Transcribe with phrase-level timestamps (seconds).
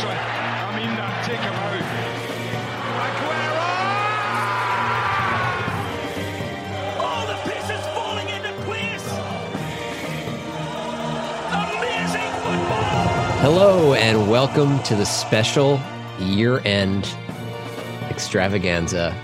[0.00, 0.18] seriously.
[0.18, 1.70] I mean, uh, take him out.
[3.06, 3.68] Aguero!
[7.00, 9.06] All the pieces falling into place.
[11.52, 12.84] Amazing football.
[13.40, 15.80] Hello and welcome to the special
[16.18, 17.14] year-end
[18.08, 19.14] extravaganza,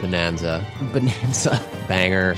[0.00, 1.60] bonanza, bonanza.
[1.88, 2.34] banger.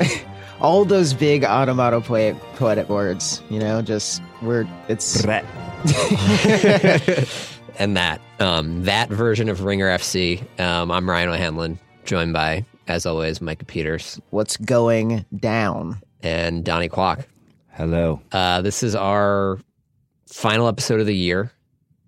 [0.60, 5.04] All those big onomatopoetic poetic words, you know, just we're it's
[7.78, 10.42] and that um, that version of Ringer FC.
[10.58, 16.00] Um, I'm Ryan O'Hanlon, joined by, as always, Micah Peters what's going down.
[16.22, 17.26] and Donnie Kwak.
[17.72, 18.22] Hello.
[18.32, 19.60] Uh, this is our
[20.26, 21.52] final episode of the year.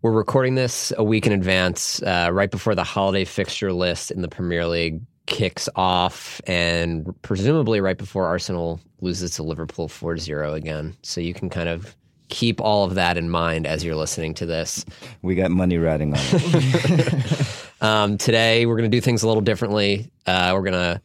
[0.00, 4.22] We're recording this a week in advance, uh, right before the holiday fixture list in
[4.22, 10.54] the Premier League kicks off, and presumably right before Arsenal loses to Liverpool 4 0
[10.54, 10.96] again.
[11.02, 11.94] So you can kind of
[12.28, 14.84] keep all of that in mind as you're listening to this.
[15.22, 17.62] We got money riding on it.
[17.80, 20.10] Um, today, we're going to do things a little differently.
[20.24, 21.00] Uh, we're going to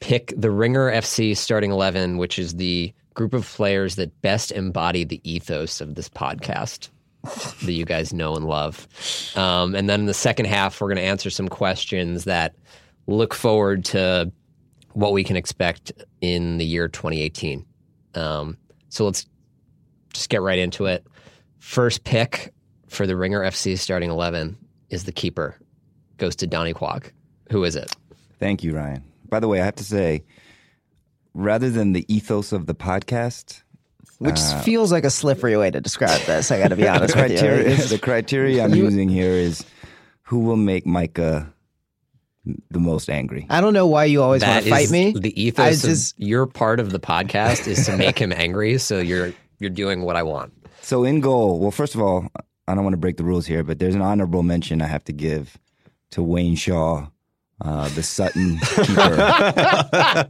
[0.00, 5.04] pick the Ringer FC starting 11, which is the group of players that best embody
[5.04, 6.88] the ethos of this podcast
[7.62, 8.88] that you guys know and love.
[9.36, 12.54] Um, and then in the second half, we're going to answer some questions that
[13.06, 14.30] look forward to
[14.94, 17.64] what we can expect in the year 2018.
[18.14, 18.56] Um,
[18.88, 19.26] so let's
[20.12, 21.06] just get right into it.
[21.58, 22.52] First pick
[22.88, 24.56] for the Ringer FC starting 11
[24.90, 25.56] is the keeper
[26.16, 27.12] goes to Donnie Kwak.
[27.50, 27.94] Who is it?
[28.38, 29.04] Thank you, Ryan.
[29.28, 30.24] By the way, I have to say,
[31.34, 33.62] rather than the ethos of the podcast,
[34.18, 36.50] Which uh, feels like a slippery way to describe this.
[36.50, 37.38] I got to be honest with you.
[37.38, 39.64] criteria, the criteria I'm using here is
[40.22, 41.52] who will make Micah
[42.70, 43.46] the most angry.
[43.50, 45.12] I don't know why you always want to fight me.
[45.12, 48.78] the I ethos just- of your part of the podcast is to make him angry.
[48.78, 50.52] So you're you're doing what I want.
[50.82, 52.28] So in goal, well, first of all,
[52.66, 55.04] I don't want to break the rules here, but there's an honorable mention I have
[55.04, 55.58] to give
[56.10, 57.08] to Wayne Shaw,
[57.60, 59.16] uh, the Sutton keeper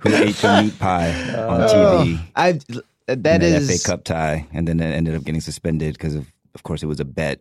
[0.00, 2.20] who ate the meat pie on TV.
[2.36, 2.60] I
[3.08, 6.32] in that an FA Cup tie, and then it ended up getting suspended because of,
[6.54, 7.40] of course, it was a bet,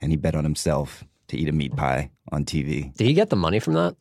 [0.00, 2.94] and he bet on himself to eat a meat pie on TV.
[2.96, 3.96] Did he get the money from that?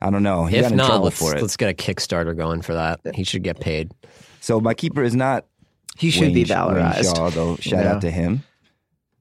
[0.00, 0.44] I don't know.
[0.44, 1.40] He if got in not, trouble let's for it.
[1.40, 3.00] let's get a Kickstarter going for that.
[3.14, 3.92] He should get paid.
[4.40, 5.46] So my keeper is not.
[5.96, 7.16] He should Wayne, be Wayne valorized.
[7.16, 7.56] Shaw, though.
[7.56, 7.92] Shout Yeah.
[7.94, 8.42] out to him.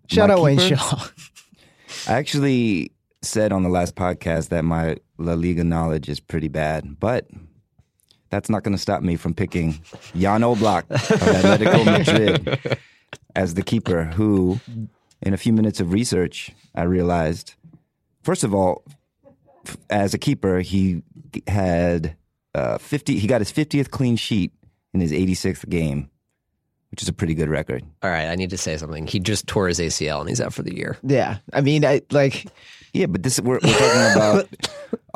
[0.07, 0.59] Shout My out Wayne?
[0.59, 1.07] Shaw.
[2.07, 2.91] I actually
[3.21, 7.27] said on the last podcast that my La Liga knowledge is pretty bad, but
[8.29, 9.73] that's not going to stop me from picking
[10.15, 11.85] Jan Oblak of Atletico
[12.55, 12.77] Madrid
[13.35, 14.59] as the keeper, who,
[15.21, 17.53] in a few minutes of research, I realized,
[18.23, 18.83] first of all,
[19.65, 21.03] f- as a keeper, he
[21.47, 22.15] had
[22.55, 24.51] uh, 50, he got his 50th clean sheet
[24.93, 26.09] in his 86th game,
[26.93, 27.83] which is a pretty good record.
[28.03, 29.07] All right, I need to say something.
[29.07, 30.95] He just tore his ACL and he's out for the year.
[31.01, 32.45] Yeah, I mean, I like.
[32.93, 34.47] Yeah, but this we're, we're talking about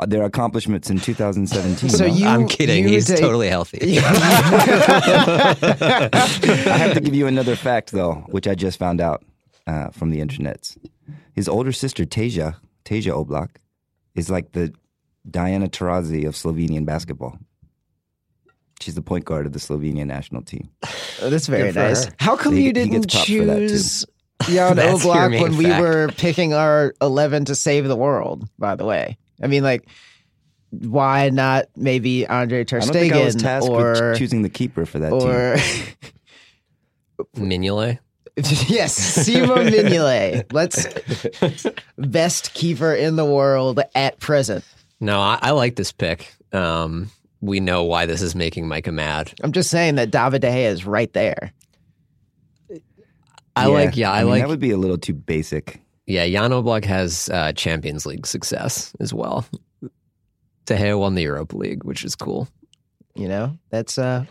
[0.00, 1.88] uh, their accomplishments in 2017.
[1.88, 2.12] So no?
[2.12, 2.82] you- I'm kidding.
[2.82, 3.78] you He's take- totally healthy.
[4.00, 4.02] I
[6.78, 9.24] have to give you another fact though, which I just found out
[9.68, 10.76] uh, from the internets.
[11.32, 13.50] His older sister Teja, Teja Oblak,
[14.16, 14.74] is like the
[15.30, 17.38] Diana Taurasi of Slovenian basketball.
[18.80, 20.68] She's the point guard of the Slovenian national team.
[21.20, 22.04] Oh, that's very nice.
[22.06, 22.12] her.
[22.18, 23.68] How come He- you he didn't props for that, too.
[23.68, 24.06] choose
[24.44, 28.48] Jan That's your Oblak main when we were picking our eleven to save the world?
[28.58, 29.88] By the way, I mean like,
[30.70, 34.48] why not maybe Andre Ter I don't think I was tasked or with choosing the
[34.48, 35.28] keeper for that team.
[35.28, 35.56] or
[37.36, 37.98] Mignolet.
[38.68, 40.52] yes, Simon Mignolet.
[40.52, 40.86] Let's
[41.96, 44.64] best keeper in the world at present.
[45.00, 46.32] No, I, I like this pick.
[46.52, 49.32] Um, we know why this is making Micah mad.
[49.42, 51.52] I'm just saying that David De Gea is right there.
[53.56, 55.80] I like, yeah, I, mean, like, that would be a little too basic.
[56.06, 56.26] yeah.
[56.28, 59.44] Jan Oblak has uh, Champions League success as well.
[60.66, 62.48] De Gea won the Europa League, which is cool.
[63.14, 64.26] You know, that's uh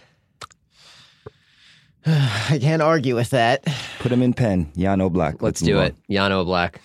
[2.06, 3.65] I can't argue with that.
[4.00, 5.42] Put him in pen, Jan Oblak.
[5.42, 5.86] Let's move do on.
[5.88, 5.95] it.
[6.10, 6.75] Jan Oblak.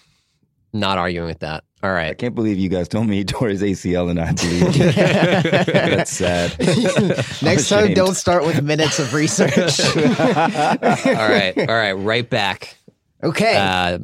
[0.73, 1.65] Not arguing with that.
[1.83, 4.77] All I can't believe you guys told me he tore his ACL and I believe
[4.77, 4.93] you.
[4.93, 6.57] That's sad.
[7.43, 9.81] Next time, don't start with minutes of research.
[9.97, 11.53] All right.
[11.59, 11.93] All right.
[11.93, 12.77] Right back.
[13.23, 13.57] okay.
[13.57, 13.99] Uh,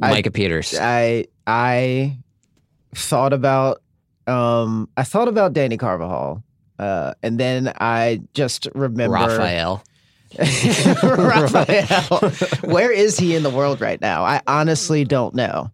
[0.00, 0.76] I- Micah Peters.
[0.80, 2.18] I I
[2.94, 3.82] thought about
[4.26, 6.42] um I thought about Danny Carvajal.
[6.78, 9.82] Uh, and then I just remember Raphael.
[11.02, 12.30] Raphael.
[12.70, 14.24] Where is he in the world right now?
[14.24, 15.70] I honestly don't know.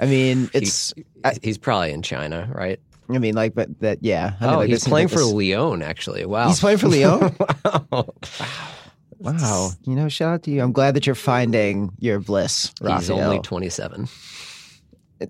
[0.00, 0.94] I mean, it's.
[1.24, 2.78] I, He's probably in China, right?
[3.10, 4.34] I mean, like, but that, yeah.
[4.40, 6.26] I mean, Oh, like, he's playing like for this- Lyon, actually.
[6.26, 6.48] Wow.
[6.48, 7.34] He's playing for Lyon.
[7.90, 9.32] Wow.
[9.32, 9.70] Wow.
[9.82, 10.62] You know, shout out to you.
[10.62, 14.06] I'm glad that you're finding your bliss, He's only 27.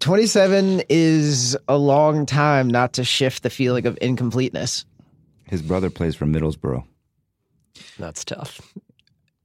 [0.01, 4.85] 27 is a long time not to shift the feeling of incompleteness.
[5.47, 6.85] His brother plays for Middlesbrough.
[7.99, 8.61] That's tough.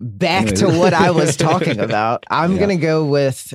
[0.01, 0.59] Back Anyways.
[0.59, 2.25] to what I was talking about.
[2.29, 2.57] I'm Yeah.
[2.57, 3.53] going to go with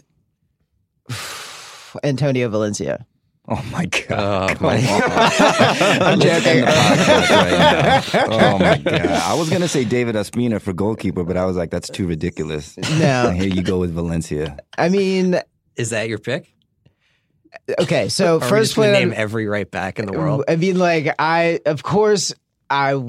[2.02, 3.06] Antonio Valencia.
[3.50, 4.58] Oh my god!
[4.60, 4.76] Oh, my
[6.02, 6.64] I'm joking.
[6.64, 8.28] Podcast right.
[8.30, 9.06] Oh my god!
[9.06, 12.76] I was gonna say David Ospina for goalkeeper, but I was like, that's too ridiculous.
[12.98, 13.28] No.
[13.28, 14.58] And here you go with Valencia.
[14.76, 15.40] I mean,
[15.76, 16.52] Is that your pick?
[17.80, 20.44] okay, so Or are we first just gonna name every right back in the world.
[20.46, 22.34] I mean, like I, of course,
[22.68, 23.02] I,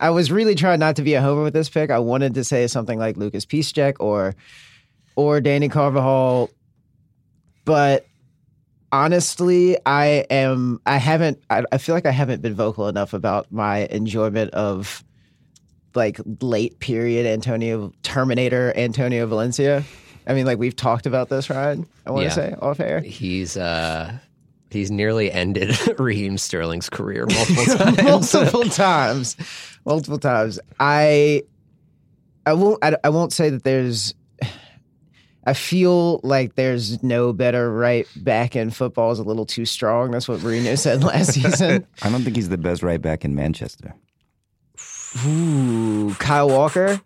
[0.00, 1.90] I was really trying not to be a homer with this pick.
[1.90, 4.34] I wanted to say something like Lucas Piszczek or,
[5.16, 6.48] or Danny Carvajal,
[7.64, 8.06] but
[8.92, 10.80] honestly, I am.
[10.86, 11.42] I haven't.
[11.50, 15.04] I, I feel like I haven't been vocal enough about my enjoyment of
[15.94, 19.82] like late period Antonio Terminator Antonio Valencia.
[20.26, 21.86] I mean, like we've talked about this, Ryan.
[22.06, 22.28] I want Yeah.
[22.28, 23.00] to say off air.
[23.00, 24.12] He's uh
[24.70, 27.64] he's nearly ended Raheem Sterling's career multiple
[27.94, 28.02] times.
[28.34, 29.36] multiple times,
[29.84, 30.60] multiple times.
[30.78, 31.42] I,
[32.46, 32.82] I won't.
[32.84, 34.14] I, I won't say that there's.
[35.44, 40.10] I feel like there's no better right back in football is a little too strong.
[40.10, 41.86] That's what Mourinho said last season.
[42.02, 43.94] I don't think he's the best right back in Manchester.
[45.26, 47.00] Ooh, Kyle Walker.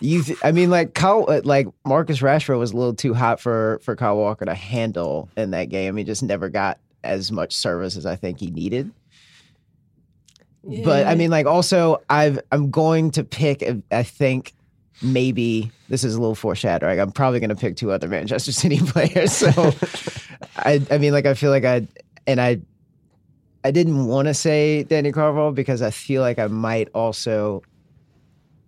[0.00, 3.40] You, th- I mean, like Kyle, uh, like Marcus Rashford was a little too hot
[3.40, 5.96] for for Kyle Walker to handle in that game.
[5.96, 8.92] He just never got as much service as I think he needed.
[10.62, 13.64] But I mean, like, also, I've I'm going to pick.
[13.90, 14.52] I think
[15.02, 17.00] maybe this is a little foreshadowing.
[17.00, 19.32] I'm probably going to pick two other Manchester City players.
[19.32, 19.72] So,
[20.56, 21.86] I I mean, like, I feel like I
[22.26, 22.60] and I
[23.64, 27.62] I didn't want to say Danny Carvalho because I feel like I might also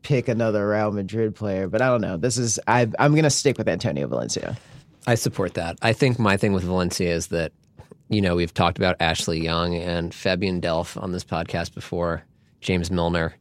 [0.02, 1.68] pick another Real Madrid player.
[1.68, 2.16] But I don't know.
[2.16, 4.56] This is I I'm going to stick with Antonio Valencia.
[5.06, 5.78] I support that.
[5.82, 7.52] I think my thing with Valencia is that,
[8.08, 12.22] you know, we've talked about Ashley Young and Fabian Delph on this podcast before,
[12.60, 13.34] James Milner.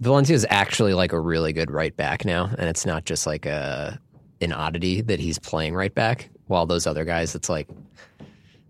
[0.00, 3.46] Valencia is actually like a really good right back now, and it's not just like
[3.46, 3.98] a
[4.40, 6.30] an oddity that he's playing right back.
[6.46, 7.68] While those other guys, it's like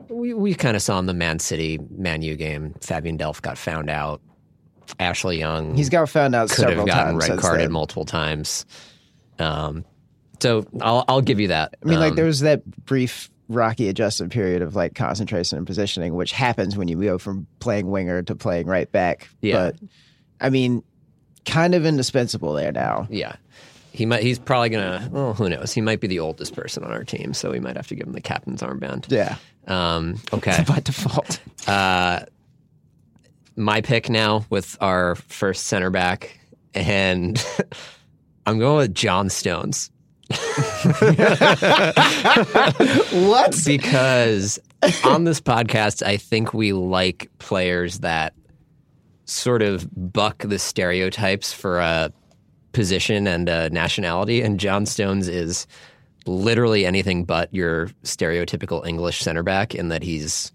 [0.09, 2.75] we we kind of saw in the Man City Man U game.
[2.81, 4.21] Fabian Delph got found out.
[4.99, 7.29] Ashley Young He's got found out could have several gotten times.
[7.29, 7.73] red carded then.
[7.73, 8.67] multiple times.
[9.39, 9.85] Um,
[10.43, 11.77] so I'll I'll give you that.
[11.81, 15.67] I mean, like Um, there was that brief rocky adjustment period of like concentration and
[15.67, 19.29] positioning, which happens when you go from playing winger to playing right back.
[19.43, 19.55] Yeah.
[19.71, 19.77] But
[20.41, 20.83] I mean,
[21.45, 23.07] kind of indispensable there now.
[23.11, 23.37] Yeah.
[23.93, 24.23] He might.
[24.23, 25.09] He's probably gonna.
[25.11, 25.73] Well, who knows?
[25.73, 28.07] He might be the oldest person on our team, so we might have to give
[28.07, 29.11] him the captain's armband.
[29.11, 29.37] Yeah.
[29.67, 30.63] Um, okay.
[30.69, 31.41] By default.
[31.67, 32.21] Uh,
[33.57, 36.39] My pick now with our first center back,
[36.73, 37.45] and
[38.47, 39.91] I'm going with John Stones
[43.13, 43.61] what?
[43.67, 44.59] because
[45.05, 48.35] on this podcast, I think we like players that
[49.31, 52.13] sort of buck the stereotypes for a
[52.73, 54.43] position and a nationality.
[54.43, 55.67] And John Stones is
[56.27, 60.53] literally anything but your stereotypical English center back in that he's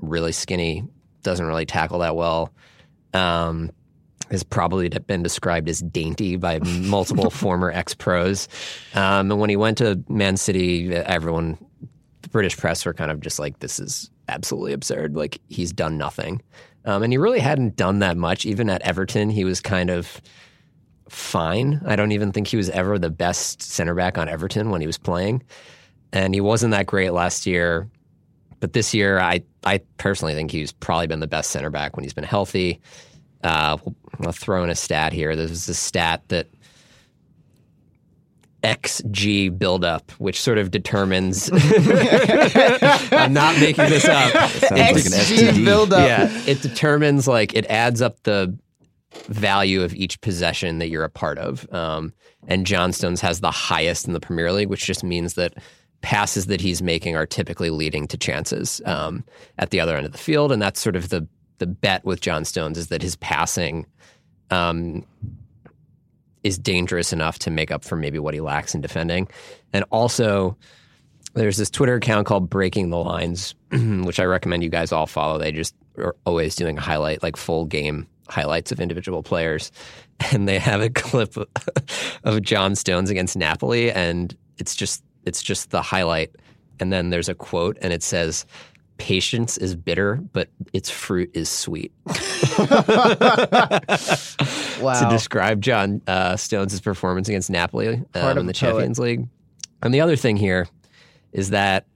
[0.00, 0.84] really skinny,
[1.22, 2.52] doesn't really tackle that well.
[3.14, 3.70] Um,
[4.30, 8.48] has probably been described as dainty by multiple former ex pros.
[8.94, 11.58] Um, and when he went to Man City, everyone,
[12.22, 15.14] the British press were kind of just like, this is absolutely absurd.
[15.16, 16.40] Like, he's done nothing.
[16.84, 18.44] Um, and he really hadn't done that much.
[18.44, 20.20] Even at Everton, he was kind of
[21.08, 21.80] fine.
[21.86, 24.86] I don't even think he was ever the best center back on Everton when he
[24.86, 25.42] was playing.
[26.12, 27.88] And he wasn't that great last year.
[28.60, 32.04] But this year, I, I personally think he's probably been the best center back when
[32.04, 32.80] he's been healthy.
[33.42, 33.76] Uh,
[34.20, 35.34] I'll throw in a stat here.
[35.34, 36.48] There's a stat that
[38.62, 41.50] XG buildup, which sort of determines.
[43.12, 44.32] I'm not making this up.
[44.50, 46.06] Sounds like XG buildup.
[46.06, 48.56] Yeah, it determines like it adds up the
[49.28, 51.70] value of each possession that you're a part of.
[51.72, 52.12] Um,
[52.48, 55.54] and John Stones has the highest in the Premier League, which just means that
[56.00, 59.24] passes that he's making are typically leading to chances um,
[59.58, 61.26] at the other end of the field, and that's sort of the
[61.58, 63.86] the bet with John Stones is that his passing
[64.50, 65.06] um,
[66.42, 69.28] is dangerous enough to make up for maybe what he lacks in defending,
[69.72, 70.56] and also.
[71.34, 75.38] There's this Twitter account called Breaking the Lines, which I recommend you guys all follow.
[75.38, 79.70] They just are always doing a highlight, like full game highlights of individual players.
[80.30, 81.34] And they have a clip
[82.24, 86.30] of John Stones against Napoli, and it's just it's just the highlight.
[86.78, 88.46] And then there's a quote, and it says,
[89.02, 91.92] patience is bitter, but its fruit is sweet.
[94.80, 94.98] Wow.
[95.00, 98.54] to describe John uh, Stones' performance against Napoli um, in the a poet.
[98.56, 99.28] Champions League.
[99.80, 100.66] And the other thing here
[101.30, 101.86] is that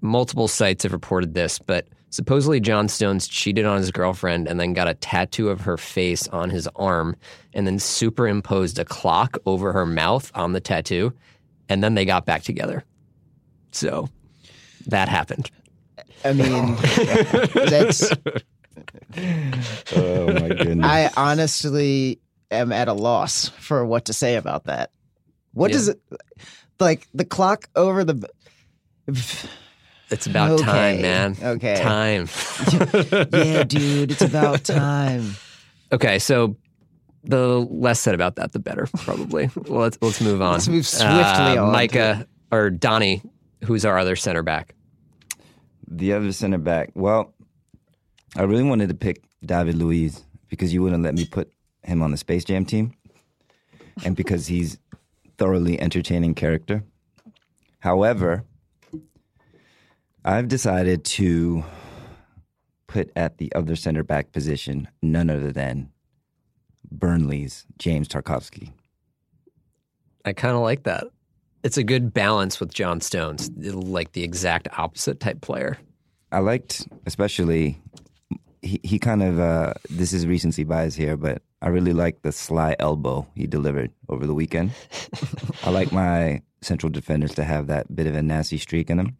[0.00, 4.72] multiple sites have reported this, but supposedly John Stones cheated on his girlfriend and then
[4.72, 7.14] got a tattoo of her face on his arm
[7.52, 11.12] and then superimposed a clock over her mouth on the tattoo.
[11.68, 12.84] And then they got back together.
[13.72, 14.08] So
[14.86, 15.50] that happened.
[16.24, 16.76] I mean,
[17.54, 18.10] that's.
[19.96, 20.84] Oh my goodness.
[20.86, 24.90] I honestly am at a loss for what to say about that.
[25.52, 25.76] What Yeah.
[25.76, 26.00] does it
[26.80, 27.06] like?
[27.14, 28.28] The clock over the.
[30.08, 31.36] It's about Okay, time, man.
[31.42, 31.82] okay.
[31.82, 32.28] Time.
[33.32, 35.34] Yeah, dude, it's about time.
[35.92, 36.56] Okay, so
[37.24, 39.50] the less said about that, the better, probably.
[39.68, 40.52] well, let's let's move on.
[40.52, 43.20] Let's move swiftly Uh, on to Micah or Donnie,
[43.64, 44.75] who's our other center back.
[45.88, 46.90] The other center back.
[46.94, 47.34] Well,
[48.36, 51.50] I really wanted to pick David Luiz because you wouldn't let me put
[51.82, 52.94] him on the Space Jam team,
[54.04, 54.78] and because he's
[55.38, 56.82] thoroughly entertaining character.
[57.78, 58.44] However,
[60.24, 61.64] I've decided to
[62.88, 65.90] put at the other center back position none other than
[66.90, 68.72] Burnley's James Tarkowski.
[70.24, 71.04] I kind of like that.
[71.66, 75.76] It's a good balance with John Stones, like the exact opposite type player.
[76.30, 77.82] I liked, especially,
[78.62, 82.30] he, he kind of, uh, this is recency bias here, but I really liked the
[82.30, 84.70] sly elbow he delivered over the weekend.
[85.64, 89.16] I like my central defenders to have that bit of a nasty streak in them.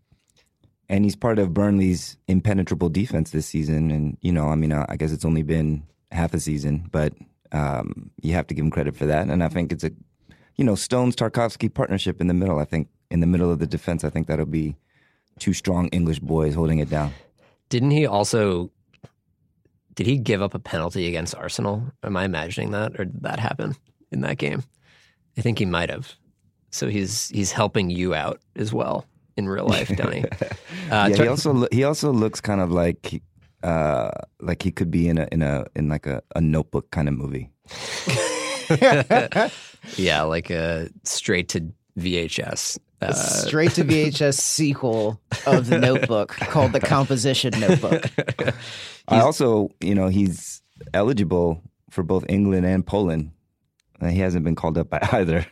[0.88, 3.91] And he's part of Burnley's impenetrable defense this season.
[3.91, 7.12] And, you know, I mean, uh, I guess it's only been half a season, but
[7.50, 9.26] um, you have to give him credit for that.
[9.26, 9.91] And I think it's a,
[10.57, 12.59] you know, Stones Tarkowski partnership in the middle.
[12.59, 14.77] I think in the middle of the defense, I think that'll be
[15.39, 17.13] two strong English boys holding it down.
[17.69, 18.71] Didn't he also?
[19.95, 21.83] Did he give up a penalty against Arsenal?
[22.03, 23.75] Am I imagining that, or did that happen
[24.13, 24.63] in that game?
[25.39, 26.15] I think he might have.
[26.71, 30.25] So he's he's helping you out as well in real life, Donnie.
[30.87, 33.21] Uh, yeah, Tar- he also loo- he also looks kind of like
[33.65, 34.09] uh
[34.41, 37.15] like he could be in a in a in like a, a notebook kind of
[37.15, 37.51] movie.
[39.97, 42.78] yeah, like a straight to VHS.
[43.00, 48.07] Uh, Straight to VHS sequel of the Notebook called the Composition Notebook.
[49.09, 50.62] I also, you know, he's
[50.95, 53.33] eligible for both England and Poland.
[54.00, 55.47] Uh, he hasn't been called up by either.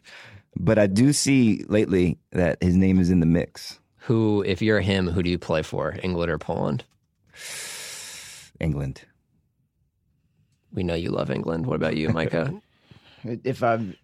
[0.56, 3.78] But I do see lately that his name is in the mix.
[3.96, 6.84] who, if you're him, who do you play for, England or Poland?
[8.60, 9.02] England.
[10.72, 11.66] We know you love England.
[11.66, 12.54] What about you, Micah?
[13.24, 13.96] If I'm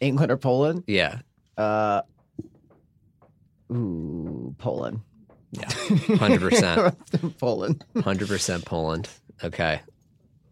[0.00, 1.20] England or Poland, yeah,
[1.58, 2.02] uh,
[3.72, 5.00] ooh, Poland.
[5.52, 5.68] Yeah,
[6.16, 6.96] hundred percent,
[7.38, 7.84] Poland.
[8.02, 9.08] hundred percent Poland.
[9.42, 9.80] Okay,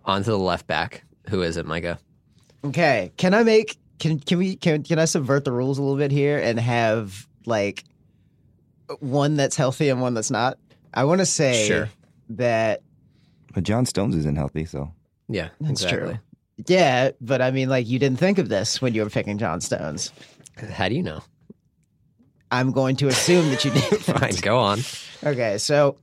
[0.05, 1.05] on to the left back.
[1.29, 1.99] Who is it, Micah?
[2.65, 5.97] Okay, can I make can can we can can I subvert the rules a little
[5.97, 7.85] bit here and have like
[9.01, 10.59] one that's healthy and one that's not?
[10.93, 11.89] I want to say Sure.
[12.31, 12.83] that
[13.55, 14.93] But John Stones isn't healthy, so
[15.29, 16.15] Yeah, That's exactly.
[16.15, 16.19] true.
[16.67, 19.61] Yeah, but I mean like you didn't think of this when you were picking John
[19.61, 20.13] Stones.
[20.57, 21.23] How do you know?
[22.51, 23.83] I'm going to assume that you did.
[24.01, 24.81] Fine, go on.
[25.25, 25.97] Okay, so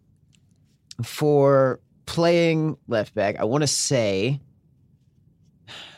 [1.04, 4.40] for playing left back, I want to say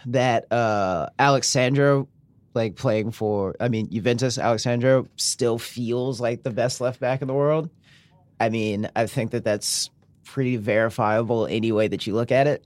[0.08, 2.08] that uh Alex Sandro,
[2.54, 7.22] like playing for, I mean Juventus, Alex Sandro still feels like the best left back
[7.22, 7.70] in the world.
[8.40, 9.90] I mean, I think that that's
[10.24, 12.66] pretty verifiable any way that you look at it.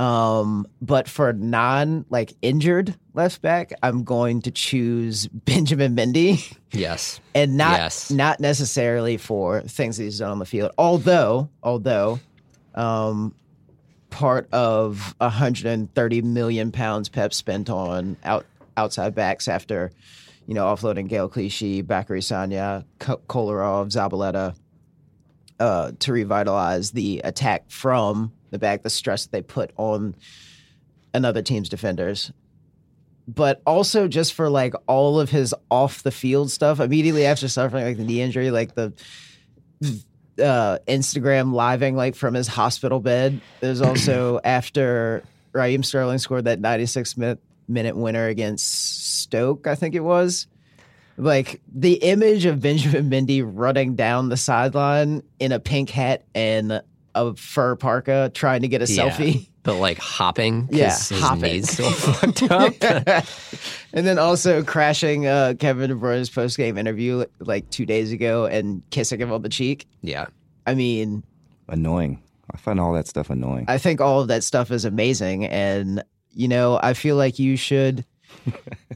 [0.00, 7.20] Um, but for non like injured left back, I'm going to choose Benjamin Mendy Yes,
[7.34, 8.10] and not Yes.
[8.10, 10.70] not necessarily for things that he's done on the field.
[10.78, 12.18] Although, although,
[12.74, 13.34] um,
[14.08, 18.46] part of 130 million pounds Pep spent on out
[18.78, 19.90] outside backs after,
[20.46, 24.54] you know, offloading Gaël Clichy, Bacary Sagna, Ko- Kolarov, Zabaleta,
[25.58, 30.14] uh, to revitalize the attack from the back, the stress that they put on
[31.12, 32.32] another team's defenders
[33.34, 37.84] but also just for like all of his off the field stuff immediately after suffering
[37.84, 38.92] like the knee injury, like the
[40.42, 43.40] uh, Instagram living like from his hospital bed.
[43.60, 49.94] There's also after Raheem Sterling scored that 96 minute minute winner against Stoke, I think
[49.94, 50.48] it was.
[51.16, 56.82] Like the image of Benjamin Mendy running down the sideline in a pink hat and
[57.14, 59.08] a fur parka trying to get a Yeah.
[59.10, 59.48] selfie.
[59.62, 61.42] but like hopping Yeah, his hopping.
[61.42, 62.74] knee's so fucked up.
[63.92, 68.46] and then also crashing uh, Kevin De Bruyne's post game interview like two days ago
[68.46, 69.86] and kissing him on the cheek.
[70.02, 70.26] yeah.
[70.66, 71.22] I mean,
[71.68, 72.22] Annoying.
[72.52, 73.64] I find all that stuff annoying.
[73.68, 76.02] I think all of that stuff is amazing, and
[76.32, 78.04] you know, I feel like you should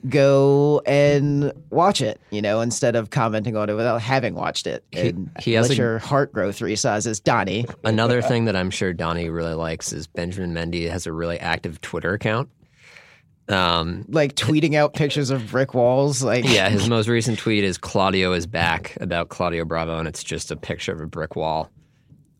[0.08, 2.20] go and watch it.
[2.30, 5.68] You know, instead of commenting on it without having watched it, He- and he has
[5.70, 7.66] let a- your heart grow three sizes, Donnie.
[7.84, 11.80] Another thing that I'm sure Donnie really likes is Benjamin Mendy has a really active
[11.80, 12.48] Twitter account.
[13.48, 17.76] Um, Like tweeting out pictures of brick walls, like yeah, his most recent tweet is
[17.76, 21.70] Claudio is back about Claudio Bravo, and it's just a picture of a brick wall.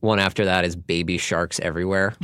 [0.00, 2.14] One after that is baby sharks everywhere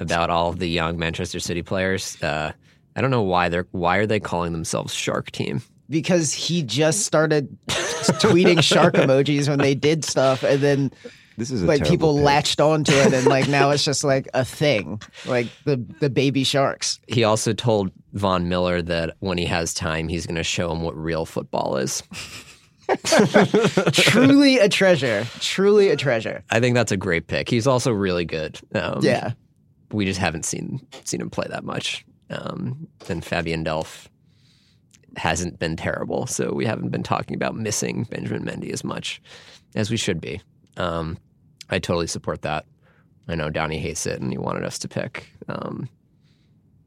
[0.00, 2.22] about all the young Manchester City players.
[2.22, 2.52] Uh,
[2.96, 5.62] I don't know why they're why are they calling themselves Shark Team?
[5.88, 10.90] because he just started tweeting shark emojis when they did stuff, and then
[11.38, 12.24] this is a like people pick.
[12.24, 16.42] latched onto it, and like now it's just like a thing, like the the baby
[16.42, 16.98] sharks.
[17.06, 20.82] He also told Von Miller that when he has time, he's going to show him
[20.82, 22.02] what real football is.
[23.92, 25.24] Truly a treasure.
[25.40, 26.42] Truly a treasure.
[26.50, 27.48] I think that's a great pick.
[27.48, 28.58] He's also really good.
[28.74, 29.32] Um, Yeah.
[29.92, 32.04] we just haven't seen seen him play that much.
[32.30, 34.06] Um, and Fabian Delph
[35.16, 39.22] hasn't been terrible, so we haven't been talking about missing Benjamin Mendy as much
[39.74, 40.40] as we should be.
[40.76, 41.18] Um,
[41.70, 42.66] I totally support that.
[43.28, 45.88] I know Donnie hates it, and he wanted us to pick um,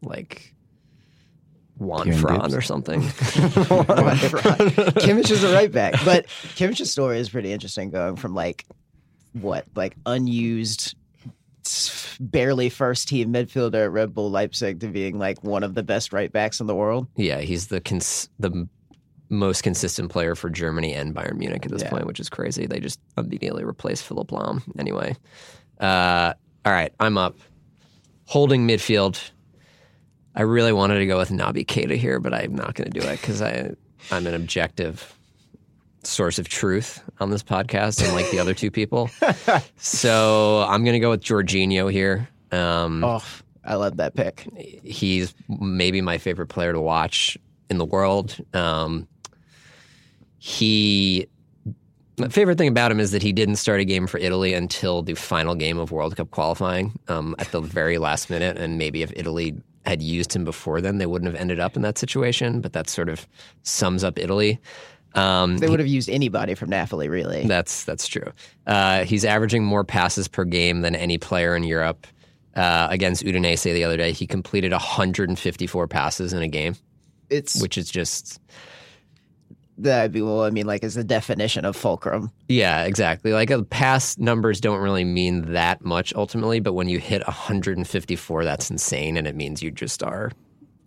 [0.01, 0.53] like
[1.77, 2.55] Juan Kieran Fran Gibbs.
[2.55, 3.01] or something.
[4.99, 7.89] Kimmich is a right back, but Kimmich's story is pretty interesting.
[7.89, 8.65] Going from like
[9.33, 10.95] what, like unused, s-
[12.19, 16.13] barely first team midfielder at Red Bull Leipzig to being like one of the best
[16.13, 17.07] right backs in the world.
[17.15, 18.67] yeah, he's the cons- the
[19.29, 21.89] most consistent player for Germany and Bayern Munich at this Yeah.
[21.91, 22.65] point, which is crazy.
[22.65, 24.61] They just immediately replaced Philipp Lahm.
[24.79, 25.15] Anyway,
[25.79, 26.33] uh,
[26.65, 27.35] all right, I'm up.
[28.25, 29.19] Holding midfield.
[30.35, 33.05] I really wanted to go with Naby Keita here, but I'm not going to do
[33.05, 33.71] it because I
[34.11, 35.13] I'm an objective
[36.03, 39.09] source of truth on this podcast, unlike the other two people.
[39.77, 42.27] So I'm going to go with Jorginho here.
[42.51, 43.23] Um, Oh,
[43.63, 44.45] I love that pick.
[44.83, 47.37] he's maybe my favorite player to watch
[47.69, 48.35] in the world.
[48.53, 49.07] Um,
[50.37, 51.27] he,
[52.17, 55.01] my favorite thing about him is that he didn't start a game for Italy until
[55.01, 58.57] the final game of World Cup qualifying um, at the very last minute.
[58.57, 61.81] And maybe if Italy had used him before then, they wouldn't have ended up in
[61.83, 62.61] that situation.
[62.61, 63.27] But that sort of
[63.63, 64.59] sums up Italy.
[65.15, 67.45] Um, They would have used anybody from Napoli, really.
[67.47, 68.31] that's that's true.
[68.67, 72.05] Uh, he's averaging more passes per game than any player in Europe.
[72.55, 76.75] Uh, against Udinese the other day, he completed 154 passes in a game,
[77.29, 78.39] It's which is just
[79.77, 80.11] that.
[80.13, 82.31] Well, I mean, like, is the definition of fulcrum.
[82.49, 83.31] yeah, exactly.
[83.33, 88.43] Like uh, pass numbers don't really mean that much ultimately, but when you hit 154,
[88.43, 90.31] that's insane, and it means you just are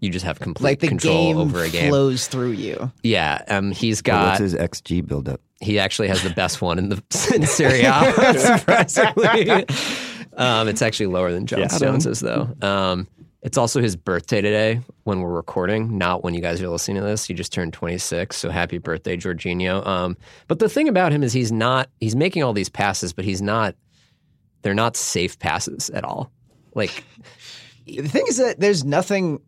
[0.03, 1.89] you just have complete Like the control game over a game.
[1.89, 2.93] flows through you.
[3.03, 5.41] Yeah, um, he's But what's got his XG buildup?
[5.61, 6.97] he actually has the best one in the
[7.35, 9.65] in Serie A, surprisingly.
[10.37, 12.49] Um, it's actually lower than John Yeah, I Stones's, though.
[12.61, 13.07] Um,
[13.43, 17.07] it's also his birthday today when we're recording, not when you guys are listening to
[17.07, 17.25] this.
[17.27, 19.87] He just turned 26, so happy birthday, Jorginho.
[19.87, 20.17] Um,
[20.49, 23.43] but the thing about him is he's not, he's making all these passes, but he's
[23.43, 23.75] not,
[24.63, 26.31] they're not safe passes at all.
[26.75, 27.05] Like,
[27.87, 29.41] The thing is that there's nothing.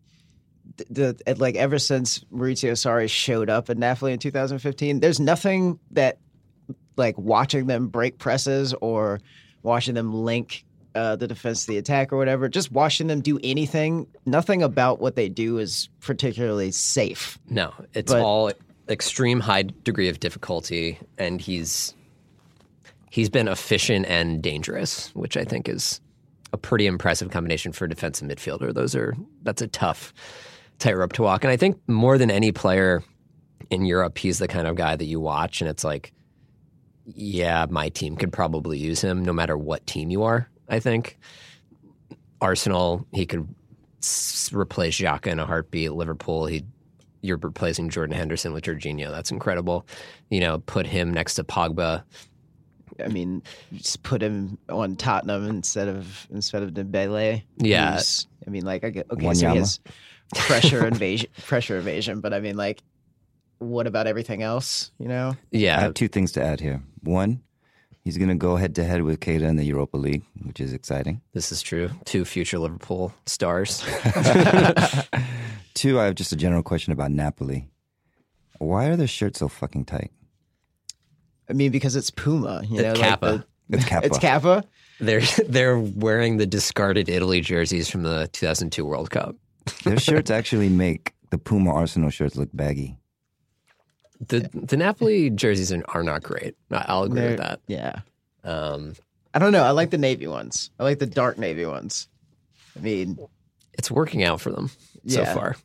[0.77, 5.79] The, the, like ever since Maurizio Sarri showed up at Napoli in 2015, there's nothing
[5.91, 6.17] that
[6.97, 9.19] like watching them break presses or
[9.63, 12.47] watching them link uh, the defense to the attack or whatever.
[12.49, 14.07] Just watching them do anything.
[14.25, 17.37] Nothing about what they do is particularly safe.
[17.49, 18.51] no, it's But- all
[18.87, 21.93] extreme high degree of difficulty, and he's
[23.09, 26.01] he's been efficient and dangerous, which I think is
[26.53, 28.73] a pretty impressive combination for a defensive midfielder.
[28.73, 30.13] Those are that's a tough
[30.79, 33.03] tightrope to walk, and I think more than any player
[33.69, 36.13] in Europe, he's the kind of guy that you watch, and it's like,
[37.05, 40.49] yeah, my team could probably use him, no matter what team you are.
[40.69, 41.17] I think
[42.41, 43.47] Arsenal, he could
[44.01, 45.93] s- replace Xhaka in a heartbeat.
[45.93, 46.65] Liverpool, he
[47.21, 49.09] you're replacing Jordan Henderson with Jorginho.
[49.11, 49.87] That's incredible.
[50.29, 52.03] You know, put him next to Pogba.
[53.03, 53.41] I mean,
[53.73, 57.43] just put him on Tottenham instead of instead of Dembele.
[57.57, 57.99] Yeah.
[58.45, 59.79] I mean, like, I get, okay, so he has
[60.35, 62.81] pressure invasion, pressure evasion, but I mean, like,
[63.59, 64.91] what about everything else?
[64.99, 66.81] You know, yeah I have two things to add here.
[67.01, 67.41] One,
[68.03, 70.73] he's going to go head to head with Keita in the Europa League, which is
[70.73, 71.21] exciting.
[71.33, 71.89] this is true.
[72.05, 73.83] Two future Liverpool stars.
[75.73, 77.67] Two, I have just a general question about Napoli.
[78.59, 80.11] Why are their shirts so fucking tight?
[81.49, 82.63] I mean, because it's Puma.
[82.67, 83.45] You know, It's like Kappa.
[83.69, 84.05] the- It's Kappa.
[84.07, 84.63] It's Kappa.
[85.01, 89.35] They're they're wearing the discarded Italy jerseys from the 2002 World Cup.
[89.83, 92.97] Their shirts actually make the Puma Arsenal shirts look baggy.
[94.27, 96.55] The the Napoli jerseys are, are not great.
[96.71, 97.59] I- I'll agree with They're- that.
[97.67, 97.99] Yeah.
[98.43, 98.93] Um,
[99.33, 99.63] I don't know.
[99.63, 100.69] I like the navy ones.
[100.79, 102.07] I like the dark navy ones.
[102.77, 103.17] I mean,
[103.73, 104.69] it's working out for them
[105.07, 105.55] so far,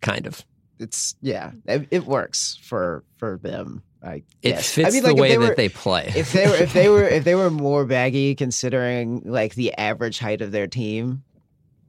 [0.00, 0.44] kind of.
[0.78, 3.82] it's yeah, it, it works for for them.
[4.02, 4.70] I It guess.
[4.74, 6.12] fits I mean, the like, if way they that they play.
[6.14, 10.18] If they were if they were if they were more baggy, considering like the average
[10.18, 11.24] height of their team,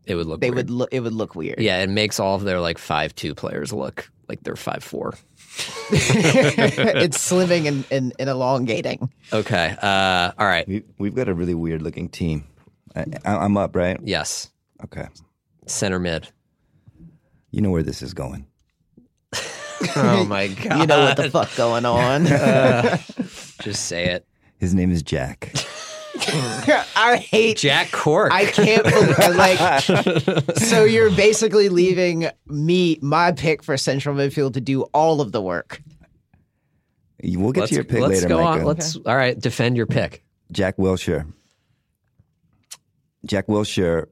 [0.06, 0.42] it would look.
[0.42, 0.56] they weird.
[0.56, 0.90] would look.
[0.92, 1.60] It would look weird.
[1.60, 5.14] Yeah, it makes all of their like five two players look like they're five four.
[5.92, 9.10] it's slimming and, and, and elongating.
[9.32, 9.76] Okay.
[9.82, 10.68] Uh, all right.
[10.68, 12.46] We, we've got a really weird looking team.
[12.96, 13.98] I, I, I'm up, right?
[14.04, 14.50] Yes.
[14.84, 15.08] Okay.
[15.66, 16.30] Center mid.
[17.52, 18.48] You know where this is going.
[19.98, 20.80] Oh my god.
[20.80, 22.26] You know what the fuck going on?
[23.62, 24.26] Just say it.
[24.58, 25.52] His name is Jack.
[26.96, 27.58] I hate.
[27.58, 28.32] Jack Cork.
[28.32, 29.82] I can't believe like.
[30.58, 35.42] so you're basically leaving me my pick for central midfield to do all of the
[35.42, 35.82] work.
[37.24, 38.60] We'll get let's, to your pick let's later, go Micah.
[38.60, 38.66] on.
[38.66, 39.40] Let's all right.
[39.40, 40.24] Defend your pick.
[40.52, 41.32] Jack Wilshere.
[43.26, 44.08] Jack Wilshere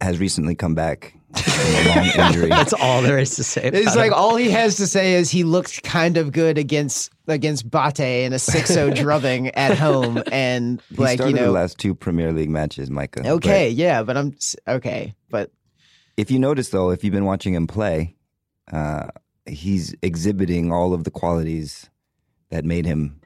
[0.00, 2.48] has recently come back from a long injury.
[2.48, 3.68] That's all there is to say.
[3.68, 4.14] About It's like him.
[4.14, 8.32] all he has to say is he looked kind of good against against BATE in
[8.32, 11.44] a 6-0 drubbing at home, and he like you know.
[11.44, 13.28] the last two Premier League matches, Micah.
[13.28, 14.36] Okay, But yeah, but I'm
[14.68, 15.50] okay, but
[16.16, 18.16] if you notice, though, if you've been watching him play,
[18.72, 19.08] uh,
[19.46, 21.88] he's exhibiting all of the qualities
[22.50, 23.20] that made him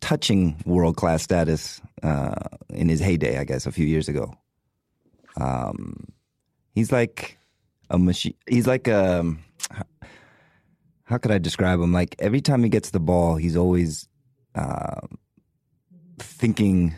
[0.00, 2.34] touching world class status uh,
[2.70, 4.34] in his heyday, I guess, a few years ago.
[5.40, 6.06] Um,
[6.74, 7.38] he's like
[7.90, 8.34] a machine.
[8.48, 9.36] He's like a.
[11.08, 11.92] How could I describe him?
[11.92, 14.08] Like every time he gets the ball, he's always
[14.54, 15.00] uh,
[16.18, 16.94] thinking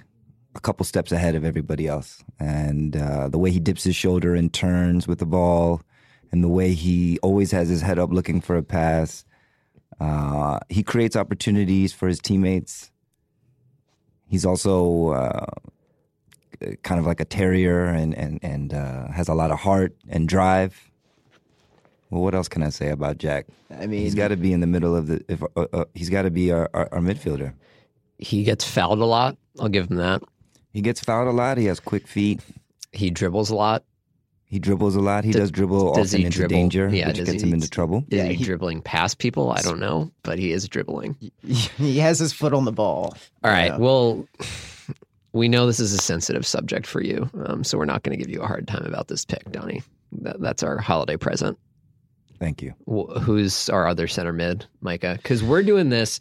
[0.56, 2.24] a couple steps ahead of everybody else.
[2.40, 5.82] And uh, the way he dips his shoulder and turns with the ball,
[6.32, 9.24] and the way he always has his head up looking for a pass.
[10.00, 12.90] Uh, he creates opportunities for his teammates.
[14.26, 15.46] He's also uh,
[16.82, 20.28] kind of like a terrier and and and uh, has a lot of heart and
[20.28, 20.89] drive.
[22.10, 23.46] Well, what else can I say about Jack?
[23.70, 25.24] I mean, He's got to be in the middle of the.
[25.28, 27.54] If, uh, uh, he's got to be our, our, our midfielder.
[28.18, 29.36] he gets fouled a lot.
[29.60, 30.22] I'll give him that.
[30.72, 31.56] He gets fouled a lot.
[31.58, 32.40] He has quick feet.
[32.92, 33.84] He dribbles a lot.
[34.44, 35.22] He dribbles a lot.
[35.22, 36.54] He D- does dribble does often he into dribble?
[36.56, 38.04] danger, Yeah, which does gets he- him into trouble.
[38.10, 39.52] Is Yeah, he, he- dribbling past people?
[39.52, 41.14] I don't know, but he is dribbling.
[41.46, 43.14] he has his foot on the ball.
[43.44, 43.66] All right.
[43.66, 43.76] Yeah.
[43.78, 44.26] Well,
[45.32, 48.24] we know this is a sensitive subject for you, um, so we're not going to
[48.24, 49.82] give you a hard time about this pick, Donnie.
[50.22, 51.56] That, that's our holiday present.
[52.40, 52.74] Thank you.
[52.88, 55.14] Wh- Who's our other center mid, Micah?
[55.16, 56.18] Because we're doing this.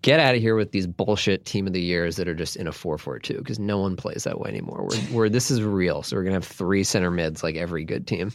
[0.00, 2.66] Get out of here with these bullshit team of the years that are just in
[2.66, 3.38] a four four two.
[3.38, 4.88] Because no one plays that way anymore.
[4.88, 6.02] We're, we're this is real.
[6.02, 8.32] So we're gonna have three center mids like every good team.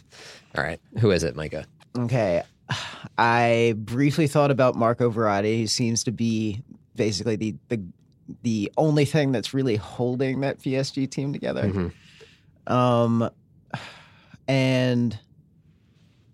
[0.57, 1.65] All right, who is it, Micah?
[1.97, 2.43] Okay.
[3.17, 5.59] I briefly thought about Marco Verratti.
[5.59, 6.61] who seems to be
[6.95, 7.81] basically the the
[8.43, 11.63] the only thing that's really holding that PSG team together.
[11.63, 11.91] Mhm.
[12.71, 13.29] Um,
[14.47, 15.17] and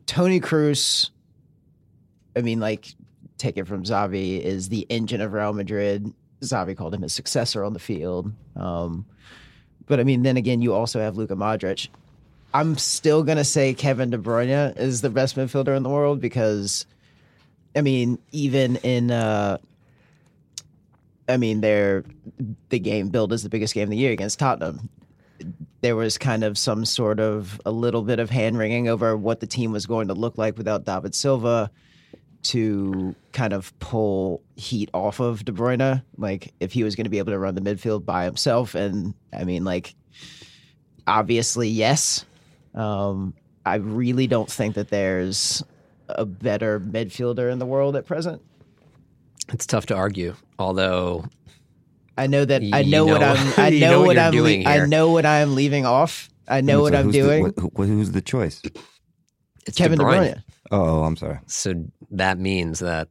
[0.09, 1.11] Toni Kroos.
[2.35, 2.95] I mean, like,
[3.37, 6.11] take it from Xavi is the engine of Real Madrid.
[6.41, 8.31] Xavi called him his successor on the field.
[8.55, 9.05] Um,
[9.85, 11.89] but I mean, then again, you also have Luka Modric.
[12.55, 16.87] I'm still gonna say Kevin De Bruyne is the best midfielder in the world because,
[17.75, 19.59] I mean, even in, uh,
[21.27, 22.03] I mean, their
[22.69, 24.89] the game build is the biggest game of the year against Tottenham.
[25.81, 29.39] There was kind of some sort of a little bit of hand wringing over what
[29.39, 31.71] the team was going to look like without David Silva
[32.41, 36.03] to kind of pull heat off of De Bruyne.
[36.17, 39.13] Like if he was going to be able to run the midfield by himself, and
[39.33, 39.95] I mean, like
[41.07, 42.25] obviously, yes.
[42.73, 43.33] Um,
[43.65, 45.63] I really don't think that there's
[46.07, 48.41] a better midfielder in the world at present.
[49.51, 50.35] It's tough to argue.
[50.59, 51.25] Although
[52.19, 53.53] I know that I You know, what know- I'm.
[53.57, 54.31] I you know, know what what I'm.
[54.31, 56.29] doing I know what I'm leaving off.
[56.47, 57.43] I know what I'm who's the- doing.
[57.43, 58.61] what- who- who's the choice?
[59.65, 60.41] it's Kevin De Bruyne.
[60.71, 61.39] Oh, I'm sorry.
[61.47, 61.73] So
[62.11, 63.07] that means that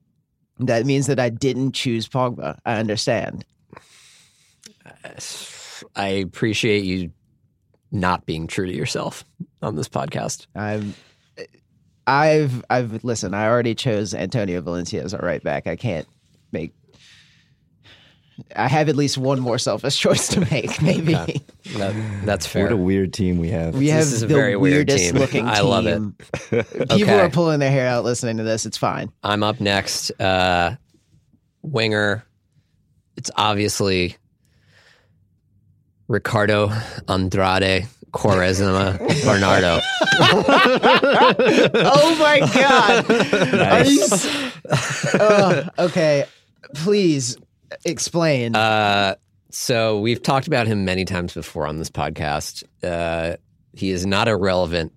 [0.60, 2.58] That means that I didn't choose Pogba.
[2.66, 3.44] I understand.
[5.94, 7.12] I appreciate you
[7.92, 9.24] not being true to yourself
[9.62, 10.46] on this podcast.
[10.54, 10.94] I'm.
[12.06, 13.34] I've I've listen.
[13.34, 15.66] I already chose Antonio Valencia as a right back.
[15.66, 16.06] I can't
[16.52, 16.72] make.
[18.54, 20.80] I have at least one more selfish choice to make.
[20.82, 21.40] Maybe Okay.
[21.76, 23.74] That, that's What a weird team we have.
[23.74, 25.16] we This have is a the very weird weirdest team.
[25.16, 25.48] looking team.
[25.54, 26.00] I love it.
[26.50, 27.20] People Okay.
[27.20, 28.64] are pulling their hair out listening to this.
[28.66, 29.12] It's fine.
[29.22, 30.10] I'm up next.
[30.20, 30.76] Uh,
[31.62, 32.24] winger.
[33.16, 34.16] it's obviously
[36.06, 36.70] Ricardo
[37.08, 39.80] Andrade Quaresma Bernardo.
[41.74, 43.10] oh my god!
[43.60, 46.24] Are you s- Uh, okay,
[46.74, 47.36] please
[47.84, 48.54] explain.
[48.54, 49.16] Uh,
[49.50, 52.64] so we've talked about him many times before on this podcast.
[52.82, 53.36] Uh,
[53.74, 54.92] he is not a relevant.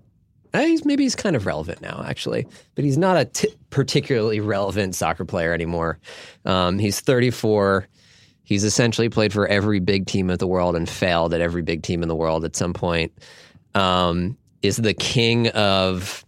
[0.54, 4.40] Uh, he's maybe he's kind of relevant now, actually, but he's not a t- particularly
[4.40, 6.00] relevant soccer player anymore.
[6.46, 7.88] Um, he's 34.
[8.44, 11.84] He's essentially played for every big team in the world and failed at every big
[11.84, 13.14] team in the world at some point.
[13.74, 16.26] Um, is the king of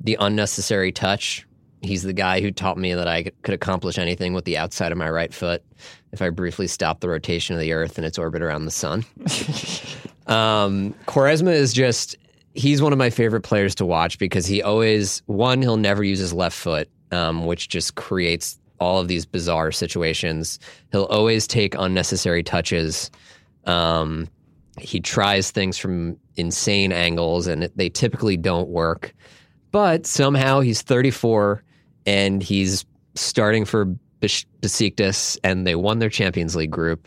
[0.00, 1.46] the unnecessary touch.
[1.80, 4.98] He's the guy who taught me that I could accomplish anything with the outside of
[4.98, 5.62] my right foot
[6.12, 9.04] if I briefly stop the rotation of the Earth and its orbit around the sun.
[10.26, 12.16] um, Quaresma is just,
[12.54, 16.18] he's one of my favorite players to watch because he always, one, he'll never use
[16.18, 20.58] his left foot, um, which just creates all of these bizarre situations.
[20.92, 23.10] He'll always take unnecessary touches.
[23.66, 24.28] Um,
[24.80, 29.14] he tries things from insane angles and they typically don't work.
[29.70, 31.62] But somehow he's 34
[32.08, 37.06] and he's starting for Besiktas and they won their Champions League group.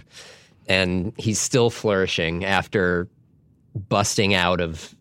[0.67, 3.07] And he's still flourishing after
[3.89, 4.95] busting out of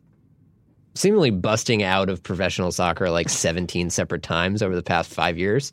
[0.94, 5.70] seemingly busting out of professional soccer like 17 separate times over the past five years.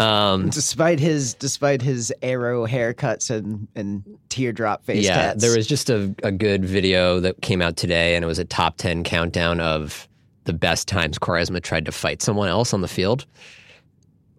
[0.00, 5.42] Um, despite his despite his arrow haircuts and and teardrop face yeah, tats.
[5.42, 8.44] there was just a, a good video that came out today, and it was a
[8.44, 10.08] top 10 countdown of
[10.44, 13.26] the best times Quaresma tried to fight someone else on the field.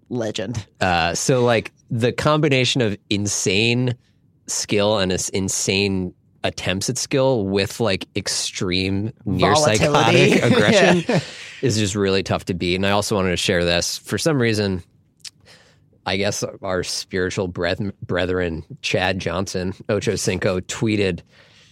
[0.10, 0.66] legend.
[0.82, 3.96] Uh, so, like, the combination of insane
[4.48, 6.14] skill and this insane
[6.44, 11.20] attempts at skill with like extreme near psychotic aggression Yeah.
[11.64, 12.76] is just really tough to beat.
[12.76, 13.98] And I also wanted to share this.
[13.98, 14.84] For some reason,
[16.06, 21.22] I guess our spiritual brethren, Chad Johnson, Ocho Cinco, tweeted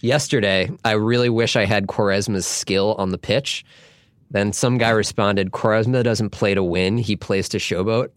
[0.00, 3.64] yesterday, I really wish I had Quaresma's skill on the pitch.
[4.34, 8.08] Then some guy responded, Quaresma doesn't play to win, he plays to showboat.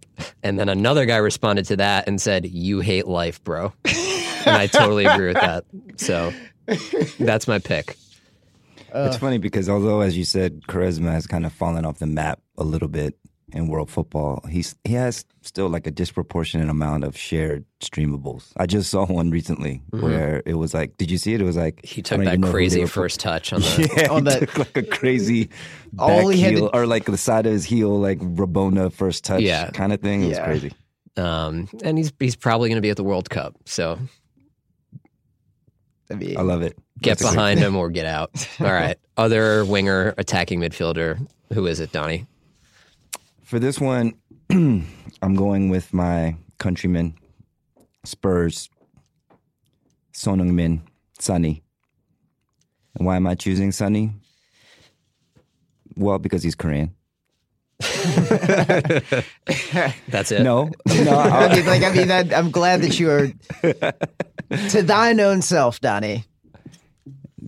[0.42, 3.72] And then another guy responded to that and said, You hate life, bro.
[3.86, 5.66] and I totally agree with that.
[5.98, 6.34] So
[7.20, 7.98] that's my pick.
[8.92, 12.40] it's funny because although, as you said, Quaresma has kind of fallen off the map
[12.58, 13.16] a little bit
[13.54, 18.52] in world football, he's he has still like a disproportionate amount of shared streamables.
[18.58, 21.40] I just saw one recently where it was like, did you see it?
[21.42, 23.62] It was like He took that even know who crazy they were- first touch on
[23.62, 23.90] the.
[23.98, 25.50] Yeah, On he that- took like a crazy
[26.00, 28.92] All back he had to- heel, or like the side of his heel, like Rabona
[28.92, 29.70] first touch, Yeah.
[29.72, 30.24] kind of thing.
[30.24, 30.74] It was crazy.
[31.16, 33.56] Um, and he's he's probably going to be at the World Cup.
[33.66, 33.98] So
[36.12, 36.78] I mean, I love it.
[37.02, 38.32] get That's a behind him or get out.
[38.60, 38.98] All right.
[39.18, 41.26] Other winger, attacking midfielder.
[41.54, 42.28] Who is it, Donnie?
[43.48, 44.14] For this one,
[44.50, 47.16] I'm going with my countryman,
[48.04, 48.70] Spurs,
[50.12, 50.82] Son Heung-min,
[51.18, 51.64] Sonny.
[52.96, 54.12] And why am I choosing Sonny?
[55.96, 56.94] Well, because he's Korean.
[57.80, 57.94] That's
[60.34, 60.42] it.
[60.42, 63.30] No, no, I I, mean, like, I mean, that, I'm glad that you are
[63.64, 66.26] to thine own self, Donnie.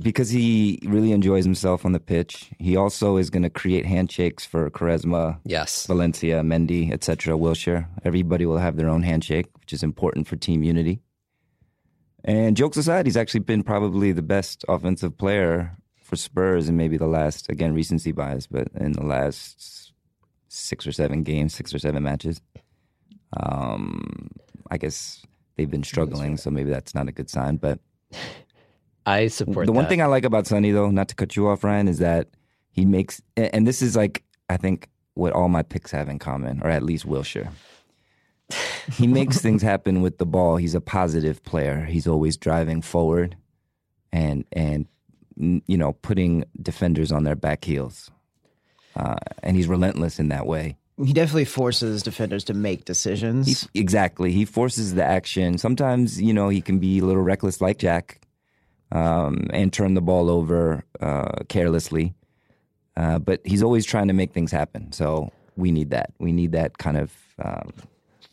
[0.01, 2.51] Because he really enjoys himself on the pitch.
[2.57, 5.85] He also is going to create handshakes for Quaresma, Yes.
[5.87, 7.87] Valencia, Mendy, etc., Wilshere.
[8.05, 11.01] Everybody will have their own handshake, which is important for team unity.
[12.23, 16.97] And jokes aside, he's actually been probably the best offensive player for Spurs in maybe
[16.97, 19.93] the last, again, recency bias, but in the last
[20.47, 22.41] six or seven games, six or seven matches.
[23.37, 24.29] Um,
[24.71, 25.23] I guess
[25.55, 27.57] they've been struggling, so maybe that's not a good sign.
[27.57, 27.79] But
[29.05, 29.89] I support the one that.
[29.89, 32.27] thing I like about Sonny, though, not to cut you off, Ryan, is that
[32.71, 36.61] he makes and this is like, I think, what all my picks have in common,
[36.63, 37.49] or at least Wilshere.
[38.93, 40.57] He makes things happen with the ball.
[40.57, 41.85] He's a positive player.
[41.85, 43.35] He's always driving forward,
[44.11, 44.87] and and
[45.39, 48.11] mm, you know putting defenders on their back heels,
[48.95, 50.77] uh, and he's relentless in that way.
[51.03, 53.61] He definitely forces defenders to make decisions.
[53.61, 54.33] He, exactly.
[54.33, 55.57] He forces the action.
[55.57, 58.19] Sometimes, you know, he can be a little reckless like Jack
[58.91, 62.13] um, and turn the ball over uh, carelessly.
[62.97, 64.91] Uh, but he's always trying to make things happen.
[64.91, 66.11] So we need that.
[66.19, 67.71] We need that kind of um,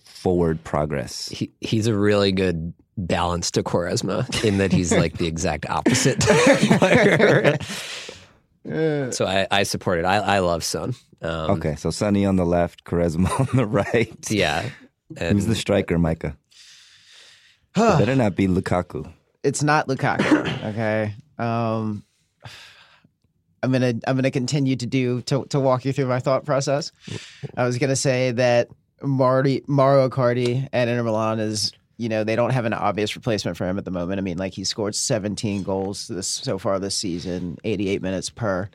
[0.05, 1.29] forward progress.
[1.29, 6.21] he, he's a really good balance to Quaresma in that he's like the exact opposite
[6.21, 7.57] player.
[9.12, 10.05] so I, I support it.
[10.05, 10.95] I, I love Son.
[11.23, 14.31] Um, Okay, so Sonny on the left, Quaresma on the right.
[14.31, 14.69] Yeah.
[15.16, 16.37] And Who's the striker, Micah?
[17.77, 19.12] It better not be Lukaku.
[19.46, 20.64] It's not Lukaku.
[20.66, 21.14] Okay.
[21.38, 22.04] Um,
[23.62, 26.92] I'm gonna I'm gonna continue to do to to walk you through my thought process.
[27.56, 28.68] I was gonna say that
[29.02, 33.56] Marty Mauro Icardi at Inter Milan is you know, they don't have an obvious replacement
[33.56, 34.18] for him at the moment.
[34.18, 38.68] I mean, like he scored 17 goals this so far this season, 88 minutes per.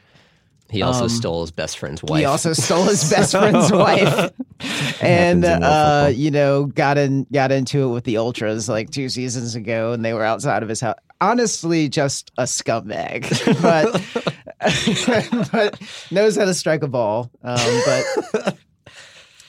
[0.71, 2.19] He also Um, stole his best friend's wife.
[2.19, 4.31] He also stole his best friend's wife,
[5.01, 8.69] and Happens in world uh, you know got in got into it with the ultras
[8.69, 10.95] like two seasons ago, and they were outside of his house.
[11.19, 13.27] Honestly, just a scumbag,
[13.61, 15.81] but but
[16.11, 17.29] knows how to strike a ball.
[17.43, 18.57] Um, but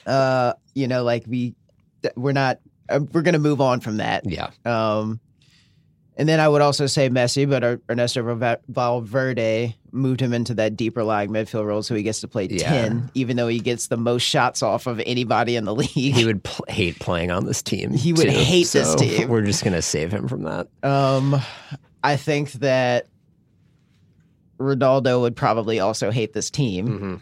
[0.05, 1.55] uh, you know, like we
[2.15, 2.59] we're not
[2.89, 4.29] uh, we're gonna move on from that.
[4.29, 4.49] yeah.
[4.65, 5.19] Um,
[6.15, 8.21] and then I would also say Messi, but Er- Ernesto
[8.67, 12.67] Valverde moved him into that deeper lying midfield role, so he gets to play Yeah.
[12.69, 15.89] ten, even though he gets the most shots off of anybody in the league.
[15.89, 17.91] He would pl- hate playing on this team.
[17.93, 19.29] He would too, hate this team.
[19.29, 20.67] We're just gonna save him from that.
[20.83, 21.39] Um,
[22.03, 23.07] I think that
[24.59, 26.87] Ronaldo would probably also hate this team.
[26.87, 27.15] hmm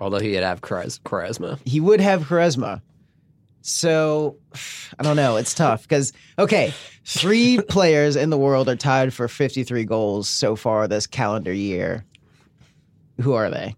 [0.00, 1.58] Although he'd have chariz- charisma.
[1.64, 2.82] He would have charisma.
[3.62, 4.36] So
[4.98, 5.36] I don't know.
[5.36, 6.72] It's tough because okay,
[7.04, 12.04] three players in the world are tied for 53 goals so far this calendar year.
[13.20, 13.74] Who are they?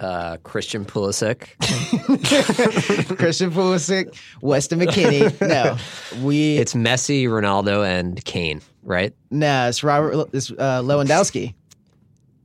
[0.00, 1.48] Uh, Christian Pulisic.
[3.18, 5.40] Christian Pulisic, Weston McKennie.
[5.46, 5.76] No,
[6.24, 6.56] we.
[6.56, 9.12] It's Messi, Ronaldo, and Kane, right?
[9.32, 10.28] no, it's Robert.
[10.32, 11.54] It's uh, Lewandowski.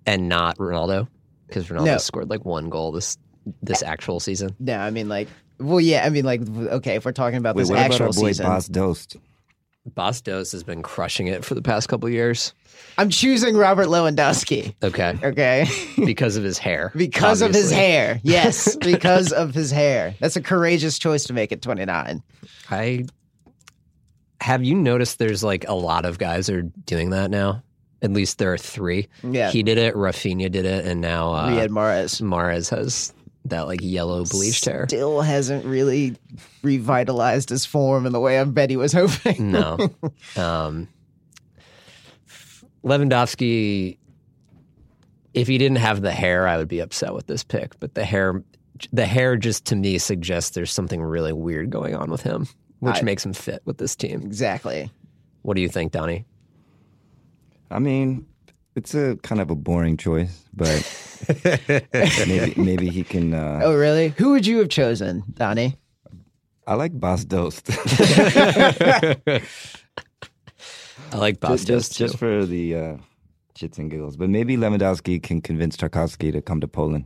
[0.07, 1.07] And not Ronaldo,
[1.47, 1.97] because Ronaldo No.
[1.97, 3.17] scored like one goal this
[3.61, 4.55] this actual season.
[4.59, 5.27] No, I mean like.
[5.59, 6.41] Well, yeah, I mean like.
[6.47, 9.17] Okay, if we're talking about Wait, this what about actual our boy season, Bas Dost?
[9.95, 12.53] Bas Dost has been crushing it for the past couple years.
[12.97, 14.73] I'm choosing Robert Lewandowski.
[14.83, 15.67] Okay, Okay,
[16.05, 16.91] because of his hair.
[16.95, 18.19] because of his hair.
[18.23, 20.15] Yes, because of his hair.
[20.19, 22.23] That's a courageous choice to make at 29.
[22.71, 23.05] I
[24.41, 27.63] have you noticed there's like a lot of guys are doing that now.
[28.01, 29.07] At least there are three.
[29.23, 29.95] Yeah, He did it.
[29.95, 32.21] Rafinha did it, and now uh, Riyad Mahrez.
[32.21, 33.13] Mares has
[33.45, 34.85] that like yellow bleached hair.
[34.87, 36.15] Still hasn't really
[36.61, 39.51] revitalized his form in the way I bet he was hoping.
[39.51, 39.77] No.
[40.37, 40.87] Um,
[42.83, 43.97] Lewandowski,
[45.33, 47.79] if he didn't have the hair, I would be upset with this pick.
[47.79, 48.43] But the hair,
[48.91, 52.47] the hair just to me suggests there's something really weird going on with him,
[52.79, 54.21] which I- makes him fit with this team.
[54.23, 54.91] Exactly.
[55.43, 56.25] What do you think, Donnie?
[57.71, 58.25] I mean,
[58.75, 60.81] it's a kind of a boring choice, but
[62.27, 63.33] maybe maybe he can.
[63.33, 64.09] Uh, Oh, really?
[64.17, 65.77] Who would you have chosen, Donnie?
[66.65, 67.69] I like Bas Dost.
[71.11, 72.03] I like just Bas Dost just, too.
[72.05, 72.97] just for the uh,
[73.57, 74.17] shits and giggles.
[74.17, 77.05] But maybe Lewandowski can convince Tarkowski to come to Poland.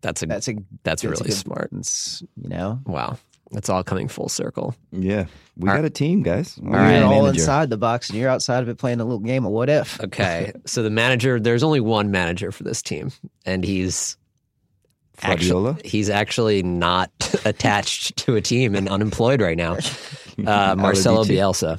[0.00, 1.70] that's a That's a that's, that's a really good- smart.
[1.72, 3.18] you know, Wow,
[3.50, 4.74] that's all coming full circle.
[4.92, 6.58] Yeah, we All got a team, guys.
[6.64, 6.98] All right.
[6.98, 9.52] you're all inside the box and you're outside of it playing a little game of
[9.52, 10.00] what if.
[10.00, 13.10] Okay, so the manager, there's only one manager for this team,
[13.46, 14.16] and he's
[15.20, 15.72] Guardiola.
[15.72, 17.10] Actually, he's actually not
[17.44, 19.76] attached to a team and unemployed right now.
[20.46, 21.76] Uh, Marcelo Aladici.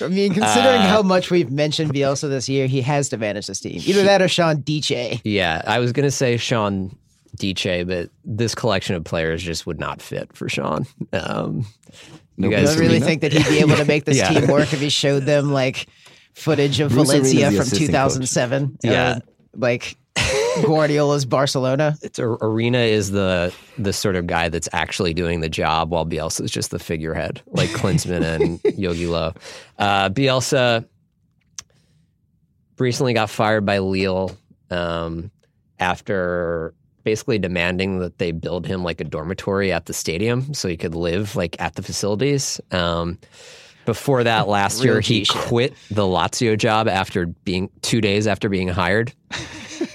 [0.00, 3.46] I mean, considering Uh, how much we've mentioned Bielsa this year, he has to manage
[3.46, 3.80] this team.
[3.84, 5.20] Either that or Sean Dyche.
[5.22, 6.96] Yeah, I was gonna say Sean
[7.38, 10.86] Dyche, but this collection of players just would not fit for Sean.
[11.12, 11.66] Um,
[12.36, 14.28] you I guys don't really think that he'd be able to make this Yeah.
[14.28, 15.86] team work if he showed them like
[16.34, 18.12] footage of Bruce Valencia from assistant coach.
[18.12, 18.78] 2007.
[18.84, 19.16] Yeah.
[19.16, 19.20] Or,
[19.56, 19.96] like
[20.62, 21.96] Guardiola's Barcelona.
[22.02, 26.04] it's a, Arena is the the sort of guy that's actually doing the job, while
[26.04, 29.36] Bielsa is just the figurehead, like Klinsmann and Jogi Löw.
[29.78, 30.84] Uh, Bielsa
[32.78, 34.36] recently got fired by Lille
[34.70, 35.30] um,
[35.78, 36.74] after
[37.08, 40.94] basically demanding that they build him like a dormitory at the stadium so he could
[40.94, 42.60] live like at the facilities.
[42.70, 43.16] Um,
[43.86, 45.34] before that, last year he shit.
[45.34, 49.14] quit the Lazio job after being two days after being hired,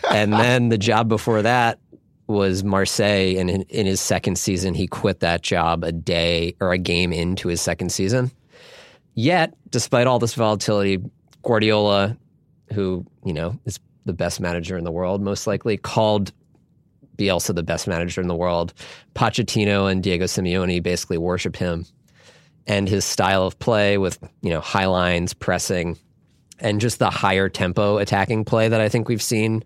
[0.10, 1.78] and then the job before that
[2.26, 6.72] was Marseille, and in, in his second season he quit that job a day or
[6.72, 8.32] a game into his second season.
[9.14, 10.98] Yet, despite all this volatility,
[11.44, 12.18] Guardiola,
[12.74, 16.34] who you know is the best manager in the world, most likely called
[17.18, 18.74] Bielsa the best manager in the world.
[19.16, 21.86] Pochettino and Diego Simeone basically worship him
[22.68, 25.98] and his style of play with you know high lines, pressing,
[26.60, 29.64] and just the higher tempo attacking play that I think we've seen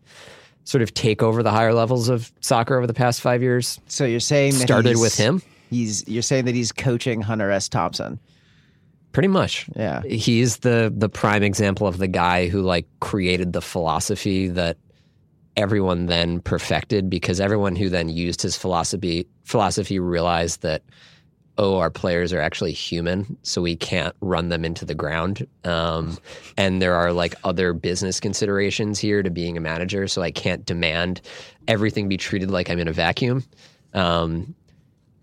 [0.64, 3.80] sort of take over the higher levels of soccer over the past five years.
[3.88, 7.52] So you're saying that Started he's- with him, He's you're saying that he's coaching Hunter
[7.52, 7.68] S.
[7.70, 8.20] Thompson.
[9.12, 9.66] pretty much.
[9.76, 10.02] Yeah.
[10.04, 14.78] he's the the prime example of the guy who like created the philosophy that
[15.58, 20.84] everyone then perfected because everyone who then used his philosophy philosophy realized that
[21.58, 26.18] oh our players are actually human so we can't run them into the ground um,
[26.58, 30.66] and there are like other business considerations here to being a manager so i can't
[30.66, 31.20] demand
[31.68, 33.44] everything be treated like i'm in a vacuum
[33.94, 34.54] um,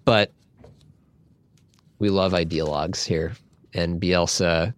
[0.04, 0.32] but
[1.98, 3.32] we love ideologues here,
[3.72, 4.74] and Bielsa.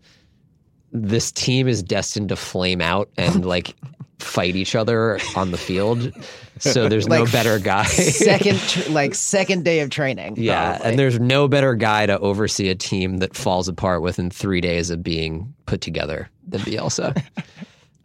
[0.92, 3.74] This team is destined to flame out and like
[4.36, 6.12] fight each other on the field.
[6.58, 7.84] So there's no better guy.
[7.84, 10.34] second tr- like second day of training.
[10.36, 10.90] yeah, probably.
[10.90, 14.90] and there's no better guy to oversee a team that falls apart within three days
[14.90, 17.16] of being put together than Bielsa.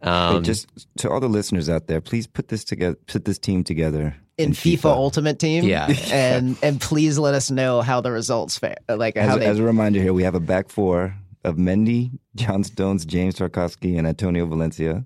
[0.04, 0.66] Hey, Um, just
[0.98, 2.96] to all the listeners out there, please put this together.
[3.06, 5.62] Put this team together in FIFA, Ultimate Team.
[5.74, 5.86] Yeah.
[6.10, 8.78] and and please let us know how the results fare.
[8.88, 11.14] Like how As, they as a reminder, here we have a back four
[11.44, 15.04] of Mendy, John Stones, James Tarkowski, and Antonio Valencia.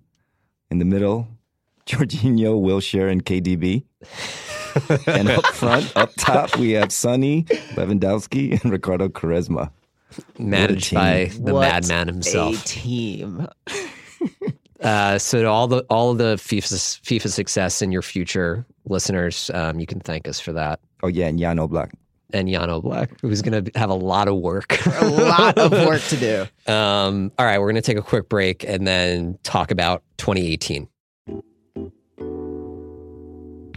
[0.77, 1.27] In the middle,
[1.87, 3.85] Jorginho, Wilshere, and KDB.
[5.07, 7.45] and up front, up top, we have Sonny,
[7.77, 9.71] Lewandowski, and Ricardo Quaresma.
[10.39, 12.63] managed by the what madman a himself.
[12.67, 13.49] team.
[14.83, 19.51] Uh, so to all the all of the FIFA FIFA success in your future listeners,
[19.55, 20.81] um, you can thank us for that.
[21.03, 21.93] Oh yeah, and Jan Oblak.
[22.33, 24.85] And Jan Oblak, who's going to have a lot of work.
[25.01, 26.47] A lot of work to do.
[26.73, 30.89] um, all right, we're going to take a quick break and then talk about 2018.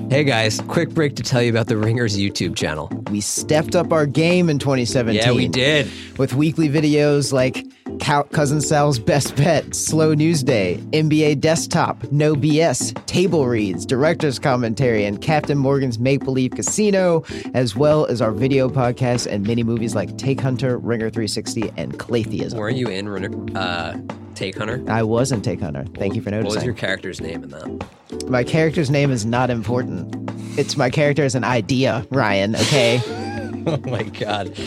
[0.09, 2.89] Hey guys, quick break to tell you about the Ringer's YouTube channel.
[3.11, 5.21] We stepped up our game in 2017.
[5.21, 5.87] Yeah, we did.
[6.17, 7.63] with weekly videos like
[8.01, 14.39] Cou- Cousin Sal's Best Bet, Slow News Day, NBA Desktop, No BS, Table Reads, Director's
[14.39, 19.61] Commentary, and Captain Morgan's Make Believe Casino, as well as our video podcasts and mini
[19.61, 22.57] movies like Take Hunter, Ringer 360, and Claytheism.
[22.57, 23.95] Weren't you in uh,
[24.39, 24.81] Take Hunter?
[24.87, 25.85] I wasn't Take Hunter.
[25.95, 26.47] Thank you for noticing.
[26.47, 28.29] What was your character's name in that?
[28.29, 30.31] My character's name is not important.
[30.57, 33.01] It's my character is an idea, Ryan, okay?
[33.67, 34.57] Oh my god.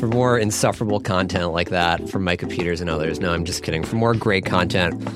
[0.00, 3.20] For more insufferable content like that from Micah Peters and others.
[3.20, 3.84] No, I'm just kidding.
[3.84, 5.06] For more great content,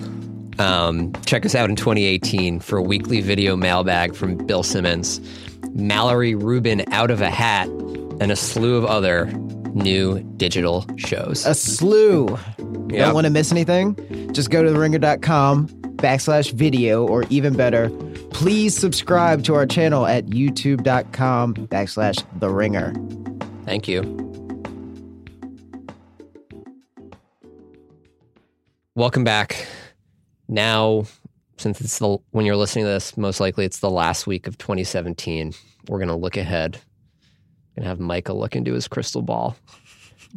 [0.60, 5.18] um, check us out in 2018 for a weekly video mailbag from Bill Simmons,
[5.72, 7.68] Mallory Rubin out of a hat,
[8.20, 9.32] and a slew of other
[9.74, 11.46] new digital shows.
[11.46, 12.38] a slew.
[12.88, 13.06] Yeah.
[13.06, 13.94] Don't want to miss anything?
[14.32, 17.88] Just go to theringer.com backslash video, or even better,
[18.30, 22.92] please subscribe to our channel at youtube.com backslash the ringer.
[23.64, 24.18] Thank you.
[28.94, 29.66] Welcome back.
[30.48, 31.04] Now,
[31.56, 34.58] since it's the when you're listening to this, most likely it's the last week of
[34.58, 35.54] 2017.
[35.88, 36.78] We're gonna look ahead.
[37.76, 39.56] Gonna have Micah look into his crystal ball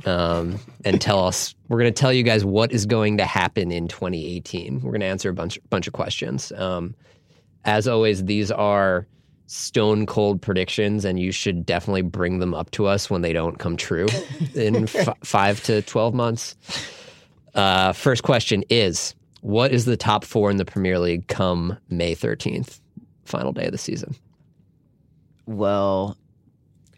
[0.05, 1.55] um, and tell us.
[1.67, 4.81] We're gonna tell you guys what is going to happen in 2018.
[4.81, 6.51] We're gonna answer a bunch bunch of questions.
[6.53, 6.95] Um,
[7.65, 9.07] as always, these are
[9.47, 13.57] stone cold predictions, and you should definitely bring them up to us when they don't
[13.59, 14.07] come true
[14.53, 16.55] in f- five to 12 months.
[17.53, 22.15] Uh, first question is What is the top four in the Premier League come May
[22.15, 22.79] 13th,
[23.25, 24.15] final day of the season?
[25.45, 26.17] Well,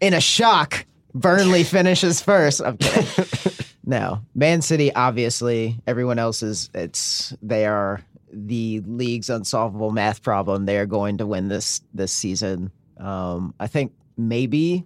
[0.01, 2.61] in a shock, Burnley finishes first.
[2.61, 3.65] I'm kidding.
[3.85, 10.65] no, Man City, obviously, everyone else is, it's, they are the league's unsolvable math problem.
[10.65, 12.71] They are going to win this this season.
[12.97, 14.85] Um, I think maybe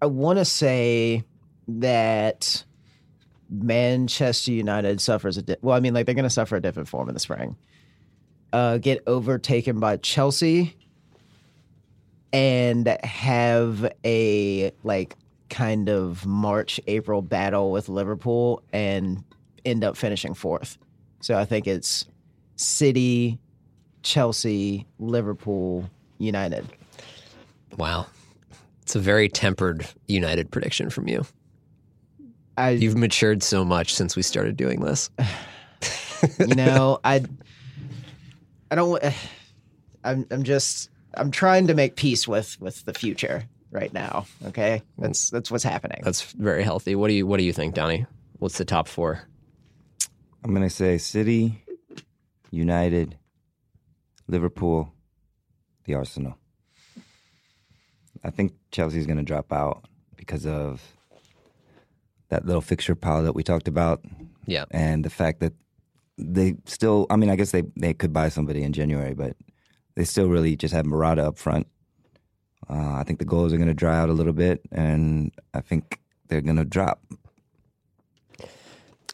[0.00, 1.24] I want to say
[1.68, 2.64] that
[3.50, 5.76] Manchester United suffers a di- well.
[5.76, 7.56] I mean, like they're going to suffer a different form in the spring.
[8.52, 10.76] Uh, get overtaken by Chelsea
[12.32, 15.16] and have a like
[15.48, 19.22] kind of March April battle with Liverpool and
[19.64, 20.78] end up finishing fourth.
[21.20, 22.06] So I think it's
[22.56, 23.38] City,
[24.02, 26.66] Chelsea, Liverpool, United.
[27.76, 28.06] Wow.
[28.82, 31.26] It's a very tempered United prediction from you.
[32.56, 35.10] I You've matured so much since we started doing this.
[36.38, 37.24] you know, I
[38.70, 39.02] I don't
[40.04, 44.82] I'm I'm just I'm trying to make peace with with the future right now, okay?
[44.98, 46.00] That's that's what's happening.
[46.04, 46.94] That's very healthy.
[46.94, 48.06] What do you What do you think, Donnie?
[48.38, 49.22] What's the top four?
[50.44, 51.64] I'm gonna say City,
[52.50, 53.16] United,
[54.28, 54.92] Liverpool,
[55.84, 56.36] the Arsenal.
[58.22, 59.84] I think Chelsea's gonna drop out
[60.16, 60.82] because of
[62.28, 64.04] that little fixture pile that we talked about,
[64.46, 64.64] Yeah.
[64.70, 65.52] and the fact that
[66.18, 67.06] they still.
[67.10, 69.36] I mean, I guess they they could buy somebody in January, but
[69.96, 71.66] they still really just have Morata up front.
[72.68, 76.00] Uh, I think the goals are gonna dry out a little bit, and I think
[76.28, 77.02] they're gonna drop.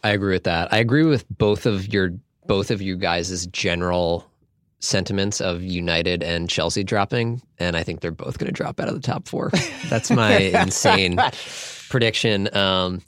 [0.04, 0.72] I agree with that.
[0.72, 2.10] I agree with both of your
[2.46, 4.26] both of you guys' general
[4.82, 8.88] sentiments of United and Chelsea dropping, and I think they're both going to drop out
[8.88, 9.50] of the top four.
[9.88, 11.18] That's my insane
[11.88, 12.54] prediction.
[12.54, 13.00] Um,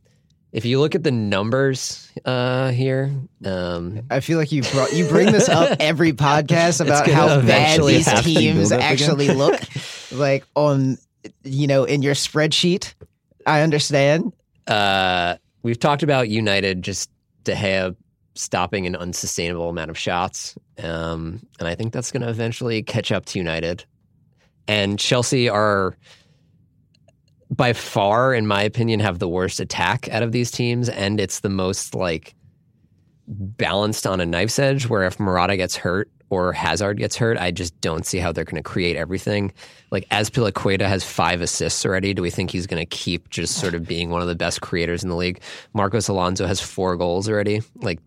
[0.55, 3.13] if you look at the numbers uh, here,
[3.45, 7.83] um, I feel like you brought you bring this up every podcast about how bad
[7.83, 9.61] these teams actually look
[10.13, 10.97] like on
[11.43, 12.95] you know in your spreadsheet.
[13.45, 14.33] I understand.
[14.69, 17.11] Uh, we've talked about United just
[17.43, 17.97] De Gea
[18.37, 23.11] stopping an unsustainable amount of shots, um, and I think that's going to eventually catch
[23.11, 23.85] up to United.
[24.69, 25.97] And Chelsea are
[27.57, 31.41] by far, in my opinion, have the worst attack out of these teams, and it's
[31.41, 32.35] the most like
[33.27, 34.89] balanced on a knife's edge.
[34.89, 38.45] Where if Morata gets hurt or Hazard gets hurt, I just don't see how they're
[38.45, 39.53] going to create everything.
[39.91, 42.15] Like Azpilicueta has five assists already.
[42.15, 44.61] Do we think he's going to keep just sort of being one of the best
[44.61, 45.41] creators in the league?
[45.75, 47.63] Marcos Alonso has four goals already.
[47.77, 48.01] Like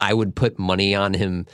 [0.00, 1.46] I would put money on him.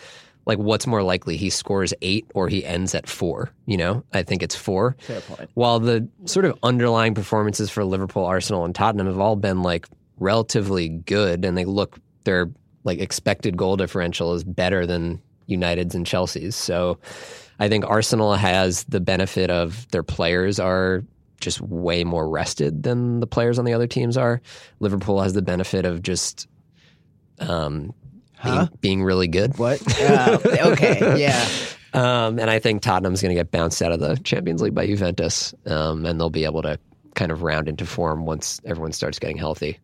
[0.50, 1.36] Like, what's more likely?
[1.36, 3.52] He scores eight or he ends at four.
[3.66, 4.96] You know, I think it's four.
[4.98, 5.48] Fair point.
[5.54, 9.86] While the sort of underlying performances for Liverpool, Arsenal, and Tottenham have all been like
[10.18, 12.50] relatively good, and they look their
[12.82, 16.56] like expected goal differential is better than United's and Chelsea's.
[16.56, 16.98] So,
[17.60, 21.04] I think Arsenal has the benefit of their players are
[21.40, 24.42] just way more rested than the players on the other teams are.
[24.80, 26.48] Liverpool has the benefit of just
[27.38, 27.94] um,
[28.40, 28.66] Huh?
[28.66, 29.58] being, being really good.
[29.58, 29.82] What?
[30.00, 30.38] Uh,
[30.72, 31.46] okay, yeah.
[31.92, 34.86] Um, and I think Tottenham's going to get bounced out of the Champions League by
[34.86, 36.78] Juventus, um, and they'll be able to
[37.14, 39.78] kind of round into form once everyone starts getting healthy.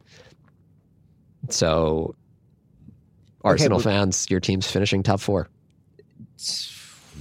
[1.51, 2.15] So,
[3.45, 5.49] Arsenal but- fans, your team's finishing top four.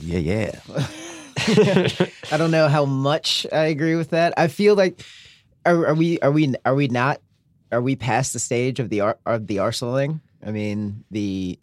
[0.02, 0.60] Yeah, yeah.
[2.32, 4.34] I don't know how much I agree with that.
[4.38, 5.02] I feel like
[5.66, 7.22] are, are we are we are we not
[7.72, 10.22] are we past the stage of the of the Arsenaling?
[10.46, 11.60] I mean, the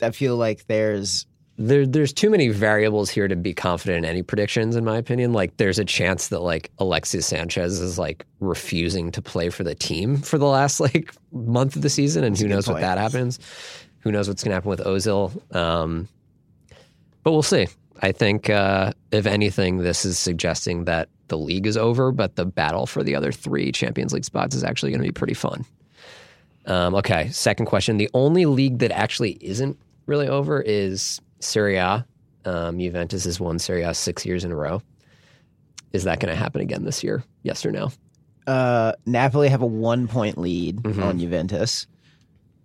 [0.00, 1.26] I feel like there's
[1.58, 5.32] There, there's too many variables here to be confident in any predictions, in my opinion.
[5.32, 9.74] Like, there's a chance that like Alexis Sanchez is like refusing to play for the
[9.74, 12.80] team for the last like month of the season, and who a good knows what
[12.80, 13.38] that happens.
[14.00, 15.54] Who knows what's going to happen with Ozil?
[15.54, 16.08] Um,
[17.22, 17.66] but we'll see.
[18.02, 22.46] I think, uh, if anything, this is suggesting that the league is over, but the
[22.46, 25.66] battle for the other three Champions League spots is actually going to be pretty fun.
[26.66, 27.96] Um, okay, second question.
[27.96, 32.04] The only league that actually isn't really over is Serie A.
[32.44, 34.82] Um, Juventus has won Serie A six years in a row.
[35.92, 37.24] Is that going to happen again this year?
[37.42, 37.90] Yes or no?
[38.46, 41.04] uh, Napoli have a one point lead Mhm.
[41.04, 41.86] on Juventus.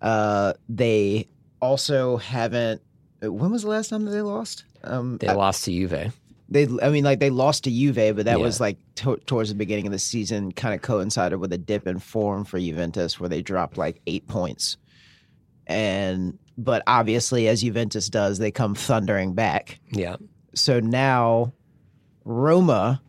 [0.02, 1.28] Uh, they
[1.62, 2.82] also haven't.
[3.22, 4.64] When was the last time that they lost?
[4.84, 6.14] Um, They lost to Juve.
[6.48, 8.43] They I mean like they lost to Juve, but that Yeah.
[8.46, 11.88] was like to- towards the beginning of the season, kind of coincided with a dip
[11.88, 14.78] in form for Juventus, where they dropped like eight points.
[15.68, 19.80] And but obviously, as Juventus does, they come thundering back.
[19.91, 20.18] Yeah.
[20.54, 21.54] So now
[22.24, 23.02] Roma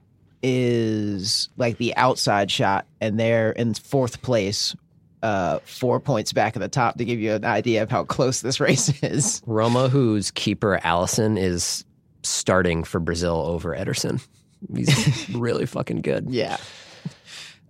[0.42, 4.74] is like the outside shot, and they're in fourth place,
[5.22, 8.40] uh, four points back at the top to give you an idea of how close
[8.40, 9.42] this race is.
[9.46, 11.84] Roma, whose keeper Alisson is
[12.28, 14.26] starting for Brazil over Ederson.
[14.74, 16.26] He's really fucking good.
[16.30, 16.56] Yeah.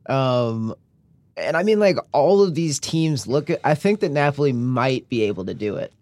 [0.07, 0.75] Um,
[1.37, 3.51] and I mean, like all of these teams look.
[3.51, 5.93] At, I think that Napoli might be able to do it.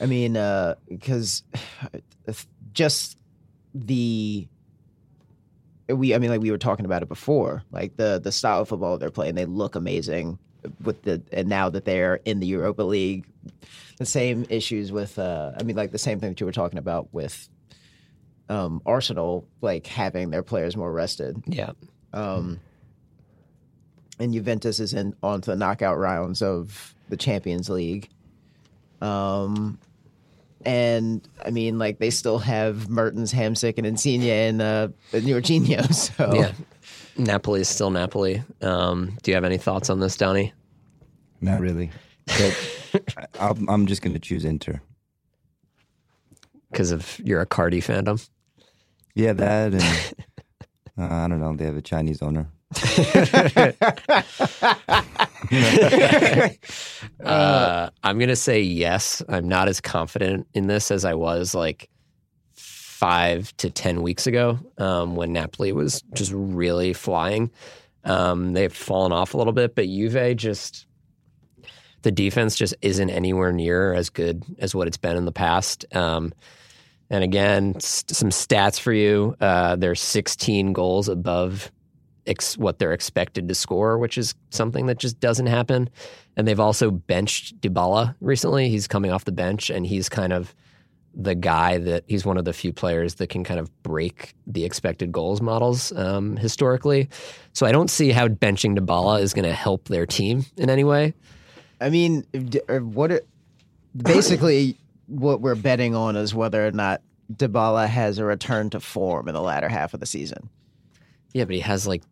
[0.00, 1.42] I mean, uh, because
[2.72, 3.18] just
[3.74, 4.46] the
[5.88, 6.14] we.
[6.14, 7.62] I mean, like we were talking about it before.
[7.70, 10.38] Like the the style of football they're playing, they look amazing.
[10.84, 13.26] With the and now that they're in the Europa League,
[14.02, 15.18] the same issues with.
[15.18, 17.48] Uh, I mean, like the same thing that you were talking about with
[18.48, 21.42] um, Arsenal, like having their players more rested.
[21.46, 21.72] Yeah.
[22.12, 22.60] Um,
[24.18, 28.08] and Juventus is in onto the knockout rounds of the Champions League.
[29.00, 29.78] Um,
[30.64, 35.92] and I mean, like they still have Mertens, Hamsik, and Insigne and uh, and Jorginho.
[36.16, 36.52] So Yeah.
[37.16, 38.42] Napoli is still Napoli.
[38.62, 40.52] Um, do you have any thoughts on this, Donnie?
[41.40, 41.90] Not really.
[42.26, 42.81] But
[43.40, 44.80] I'm, I'm just going to choose Inter.
[46.70, 48.26] Because of your Cardi fandom?
[49.14, 49.82] Yeah, that and
[50.98, 51.54] uh, I don't know.
[51.54, 52.48] They have a Chinese owner.
[57.22, 59.22] Uh, I'm going to say yes.
[59.28, 61.88] I'm not as confident in this as I was like
[62.54, 67.50] five to 10 weeks ago um, when Napoli was just really flying.
[68.04, 70.86] Um, they've fallen off a little bit, but Juve just,
[72.02, 75.84] the defense just isn't anywhere near as good as what it's been in the past.
[75.94, 76.32] Um,
[77.10, 79.36] and again, s- some stats for you.
[79.40, 81.70] Uh, they're 16 goals above
[82.26, 85.90] ex- what they're expected to score, which is something that just doesn't happen.
[86.36, 88.68] And they've also benched Dybala recently.
[88.68, 90.54] He's coming off the bench, and he's kind of
[91.14, 94.64] the guy that he's one of the few players that can kind of break the
[94.64, 97.10] expected goals models um, historically.
[97.52, 100.84] So I don't see how benching Dybala is going to help their team in any
[100.84, 101.12] way.
[101.82, 102.24] I mean,
[102.68, 103.10] what?
[103.12, 103.26] It,
[103.96, 104.76] basically,
[105.06, 107.02] what we're betting on is whether or not
[107.32, 110.48] Dybala has a return to form in the latter half of the season.
[111.32, 112.02] Yeah, but he has like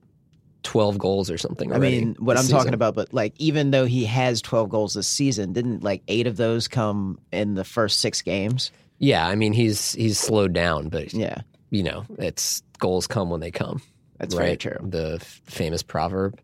[0.62, 1.72] 12 goals or something.
[1.72, 5.08] I mean, what I'm talking about, but like even though he has 12 goals this
[5.08, 8.70] season, didn't like eight of those come in the first six games?
[8.98, 11.40] Yeah, I mean he's he's slowed down, but Yeah,
[11.70, 13.80] you know, it's goals come when they come.
[14.18, 14.60] that's very right?
[14.60, 14.76] true.
[14.82, 16.38] The f- famous proverb.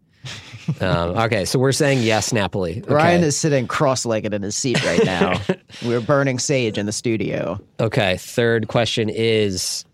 [0.80, 2.82] Um, okay, so we're saying yes, Napoli.
[2.82, 2.94] Okay.
[2.94, 5.40] Ryan is sitting cross-legged in his seat right now.
[5.84, 7.60] We're burning sage in the studio.
[7.80, 9.84] Okay, third question is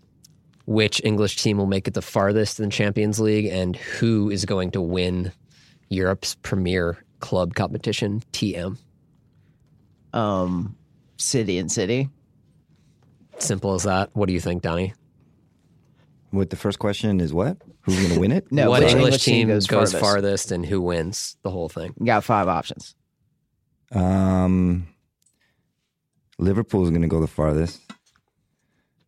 [0.65, 4.45] which English team will make it the farthest in the Champions League and who is
[4.45, 5.31] going to win
[5.89, 8.77] Europe's premier club competition, TM?
[10.13, 10.75] Um,
[11.17, 12.09] city and city.
[13.39, 14.09] Simple as that.
[14.13, 14.93] What do you think, Donnie?
[16.33, 17.57] What the first question is what?
[17.81, 18.47] Who's going to win it?
[18.51, 20.01] No, what which English, English team team goes goes, farthest?
[20.13, 21.93] farthest and who wins the whole thing?
[21.99, 22.95] You got five options.
[23.91, 24.87] Um,
[26.39, 27.79] Liverpool's going to go the farthest.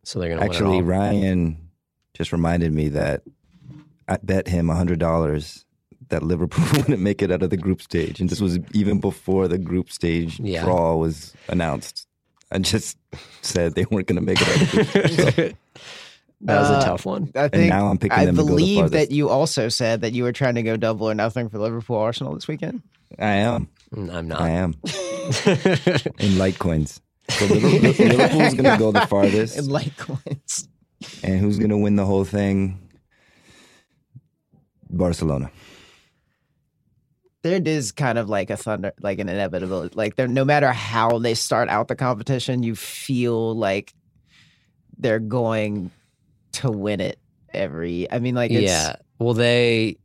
[0.04, 1.00] So they're going to Actually, win it all.
[1.00, 1.68] Ryan
[2.14, 3.22] just reminded me that
[4.06, 5.64] I bet him hundred dollars
[6.10, 9.48] that Liverpool wouldn't make it out of the group stage, and this was even before
[9.48, 10.62] the group stage Yeah.
[10.62, 12.06] draw was announced.
[12.52, 12.96] I just
[13.42, 15.50] said they weren't going to make it out of the group stage.
[15.56, 15.82] So,
[16.42, 17.30] That was Uh, a tough one.
[17.34, 18.92] I think now I'm picking I them to go the believe farthest.
[18.92, 21.96] that you also said that you were trying to go double or nothing for Liverpool
[21.96, 22.82] Arsenal this weekend.
[23.18, 23.68] I am.
[23.94, 24.40] Mm, I'm not.
[24.40, 24.74] I am.
[24.84, 27.00] In Litecoins.
[27.30, 29.56] So Liverpool, Liverpool's going to go the farthest.
[29.58, 30.68] In Litecoins.
[31.22, 32.80] And who's going to win the whole thing?
[34.90, 35.50] Barcelona.
[37.42, 39.94] There is kind of like a thunder, like an inevitability.
[39.96, 43.94] Like there, no matter how they start out the competition, you feel like
[44.98, 45.90] they're going
[46.56, 47.18] to win it
[47.52, 48.10] every.
[48.10, 48.96] I mean, like it's, yeah.
[49.18, 49.96] Well, they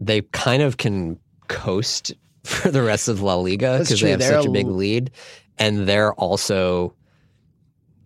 [0.00, 1.18] they kind of can
[1.48, 2.12] coast
[2.44, 5.10] for the rest of La Liga because they have They're such a big lead,
[5.58, 6.94] and they're also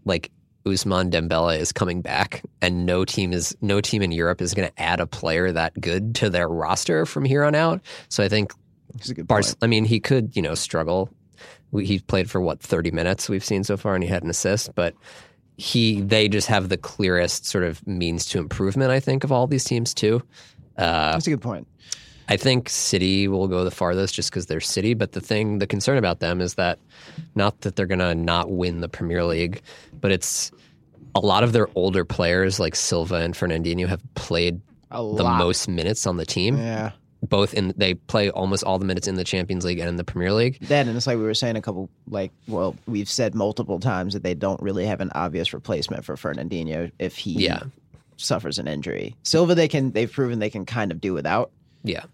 [0.04, 0.30] like
[0.64, 4.68] Ousmane Dembele is coming back, and no team is no team in Europe is going
[4.68, 7.80] to add a player that good to their roster from here on out.
[8.08, 8.52] So I think
[8.94, 11.08] it's a good Bar- I mean, he could you know struggle.
[11.72, 14.30] We, he played for what thirty minutes we've seen so far, and he had an
[14.30, 14.94] assist, but
[15.56, 18.90] he they just have the clearest sort of means to improvement.
[18.90, 20.22] I think of all these teams too.
[20.76, 21.66] Uh, That's a good point.
[22.28, 24.94] I think City will go the farthest just because they're City.
[24.94, 26.78] But the thing, the concern about them is that
[27.34, 29.60] not that they're to not win the Premier League,
[30.00, 30.50] but it's
[31.14, 36.06] a lot of their older players like Silva and Fernandinho have played the most minutes
[36.06, 36.56] on the team.
[36.56, 36.92] Yeah.
[37.22, 40.04] Both in they play almost all the minutes in the Champions League and in the
[40.04, 40.58] Premier League.
[40.62, 44.12] That and it's like we were saying a couple like well we've said multiple times
[44.14, 47.62] that they don't really have an obvious replacement for Fernandinho if he Yeah.
[48.16, 49.14] suffers an injury.
[49.22, 51.52] Silva they can they've proven they can kind of do without,
[51.84, 52.04] Yeah.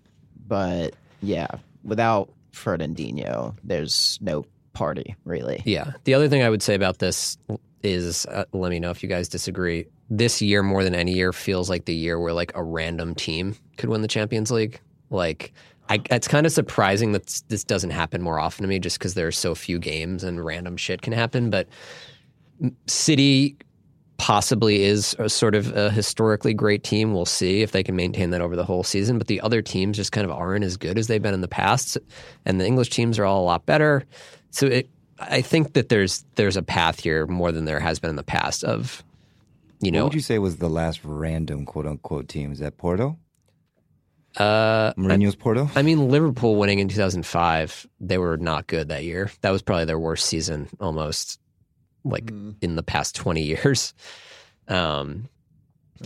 [0.46, 1.48] but yeah,
[1.84, 4.44] without Fernandinho, there's no
[4.74, 5.62] party really.
[5.64, 5.92] Yeah.
[6.04, 7.38] The other thing I would say about this
[7.82, 9.86] is uh, let me know if you guys disagree.
[10.10, 13.54] This year, more than any year, feels like the year where like a random team
[13.76, 14.80] could win the Champions League.
[15.10, 15.52] Like,
[15.88, 19.14] I, it's kind of surprising that this doesn't happen more often to me just because
[19.14, 21.50] there are so few games and random shit can happen.
[21.50, 21.68] But
[22.86, 23.56] City
[24.18, 27.14] possibly is a sort of a historically great team.
[27.14, 29.16] We'll see if they can maintain that over the whole season.
[29.16, 31.48] But the other teams just kind of aren't as good as they've been in the
[31.48, 31.96] past,
[32.44, 34.04] and the English teams are all a lot better.
[34.50, 34.90] So it,
[35.20, 38.22] I think that there's there's a path here more than there has been in the
[38.22, 39.02] past of,
[39.80, 42.52] you know, What would you say was the last random quote unquote team?
[42.52, 43.16] Is that Porto?
[44.38, 45.68] Uh, Mourinho's Porto?
[45.74, 49.30] I mean, Liverpool winning in 2005, they were not good that year.
[49.42, 51.40] That was probably their worst season almost
[52.04, 52.30] like
[52.60, 53.92] in the past 20 years.
[54.68, 55.28] Um,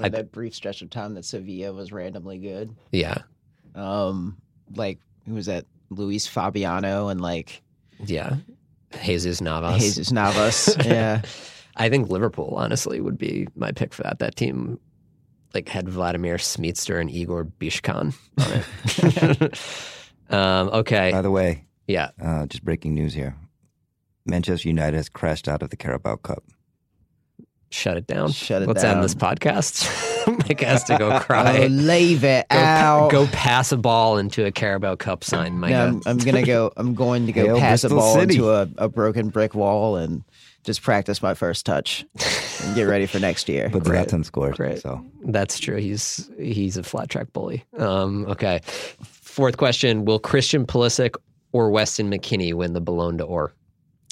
[0.01, 2.75] Or that brief stretch of time that Sevilla was randomly good.
[2.91, 3.19] yeah.
[3.75, 4.37] Um,
[4.75, 5.65] like who was that?
[5.91, 7.63] Luis Fabiano and like
[8.05, 8.37] Yeah.
[9.05, 9.81] Jesus Navas.
[9.83, 10.77] Jesus Navas.
[10.85, 11.23] yeah.
[11.77, 14.19] I think Liverpool, honestly, would be my pick for that.
[14.19, 14.79] That team
[15.55, 18.63] like had Vladimir Smicer and Igor Biscan on
[19.41, 20.31] it.
[20.35, 21.11] um, okay.
[21.13, 22.11] By the way, Yeah.
[22.23, 23.37] uh, just breaking news here.
[24.25, 26.45] Manchester United has crashed out of the Carabao Cup.
[27.71, 28.31] Shut it down.
[28.33, 28.97] Shut it Let's down.
[28.97, 29.89] end this podcast.
[30.49, 31.67] Mike has to go Oh, cry.
[31.69, 33.11] leave it Go, out.
[33.11, 35.73] go pass a ball into a Carabao Cup sign, Micah.
[35.73, 36.71] No, I'm, I'm gonna go.
[36.77, 38.35] I'm going to go Hail pass a ball City.
[38.37, 40.23] into a, a broken brick wall and
[40.65, 42.05] just practice my first touch
[42.63, 43.69] and get ready for next year.
[43.69, 44.57] But Zlatan scored.
[44.57, 44.81] Great.
[44.81, 45.77] So That's true.
[45.77, 47.65] He's he's a flat track bully.
[47.79, 48.61] Um, okay.
[49.03, 51.15] Fourth question: Will Christian Pulisic
[51.53, 53.53] or Weston McKennie win the Ballon d'Or?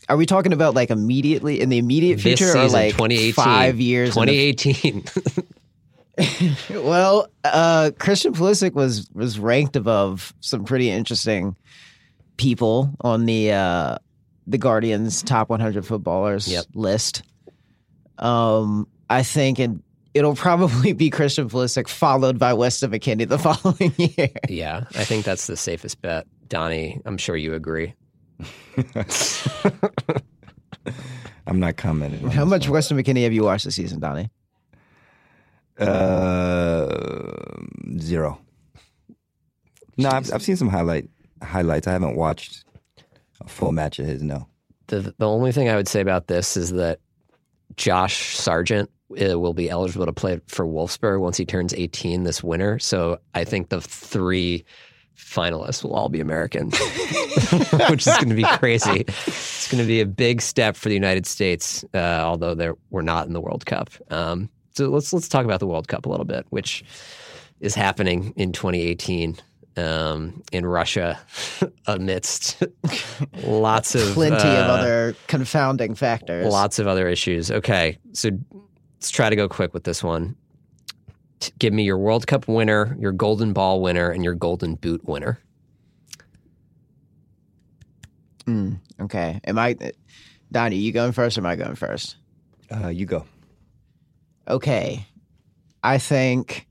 [0.08, 3.32] Are we talking about like immediately in the immediate This future season, or like 2018.
[3.32, 4.10] five years?
[4.14, 5.04] 2018.
[6.70, 11.56] Well, uh, Christian Pulisic was was ranked above some pretty interesting
[12.36, 13.96] people on the uh,
[14.46, 16.64] the Guardian's top 100 footballers Yep.
[16.74, 17.22] list.
[18.18, 19.82] Um, I think in
[20.14, 24.30] it'll probably be Christian Pulisic followed by Weston McKennie the following year.
[24.48, 26.26] Yeah, I think that's the safest bet.
[26.48, 27.94] Donnie, I'm sure you agree.
[31.46, 32.28] I'm not commenting.
[32.30, 34.30] How this much Weston McKennie have you watched this season, Donnie?
[35.78, 36.86] Uh,
[37.98, 38.38] zero.
[39.96, 41.08] No, I've, I've seen some highlight
[41.42, 41.86] highlights.
[41.86, 42.64] I haven't watched
[43.40, 44.22] a full match of his.
[44.22, 44.46] No.
[44.88, 46.98] The the only thing I would say about this is that
[47.76, 52.42] Josh Sargent uh, will be eligible to play for Wolfsburg once he turns 18 this
[52.42, 52.78] winter.
[52.78, 54.64] So I think the three
[55.16, 56.70] finalists will all be American,
[57.90, 59.04] which is going to be crazy.
[59.06, 63.26] It's going to be a big step for the United States, uh, although we're not
[63.26, 63.90] in the World Cup.
[64.10, 66.84] Um, so let's let's talk about the World Cup a little bit, which
[67.60, 69.36] is happening in 2018
[69.76, 71.18] um, in Russia
[71.86, 72.62] amidst
[73.44, 76.46] lots of Plenty of uh, other confounding factors.
[76.46, 77.50] Lots of other issues.
[77.50, 78.30] Okay, so
[78.94, 80.36] let's try to go quick with this one.
[81.40, 85.04] T- give me your World Cup winner, your Golden Ball winner, and your Golden Boot
[85.04, 85.40] winner.
[88.46, 89.40] Mm, okay.
[89.44, 89.76] Am I,
[90.50, 90.76] Donnie?
[90.76, 92.16] You going first or am I going first?
[92.70, 93.24] Uh, you go.
[94.48, 95.06] Okay.
[95.82, 96.66] I think.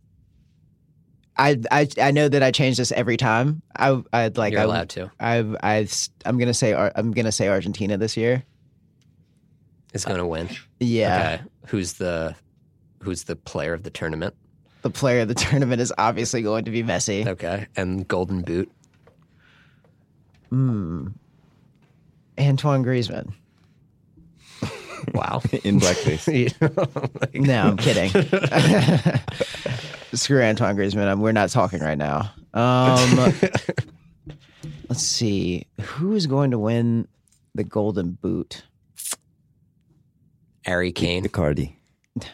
[1.40, 3.62] I, I I know that I change this every time.
[3.76, 5.10] I I'd like You're I, allowed to.
[5.20, 5.88] I I
[6.26, 8.44] I'm gonna say I'm gonna say Argentina this year.
[9.94, 10.50] Is going to win.
[10.80, 11.44] Yeah, Okay.
[11.68, 12.36] Who's the
[13.02, 14.36] Who's the player of the tournament?
[14.82, 17.26] the player of the tournament is obviously going to be Messi.
[17.26, 18.72] Okay, and Golden Boot.
[20.50, 21.08] Hmm.
[22.40, 23.34] Antoine Griezmann.
[25.14, 25.42] Wow.
[25.64, 26.54] In blackface.
[27.34, 28.12] No, I'm kidding.
[30.14, 31.08] Screw Antoine Griezmann.
[31.08, 32.32] I'm, we're not talking right now.
[32.54, 33.18] Um,
[34.90, 35.68] let's see.
[35.82, 37.08] Who is going to win
[37.56, 38.64] the Golden Boot?
[40.66, 41.26] Harry Kane.
[41.26, 41.76] Icardi.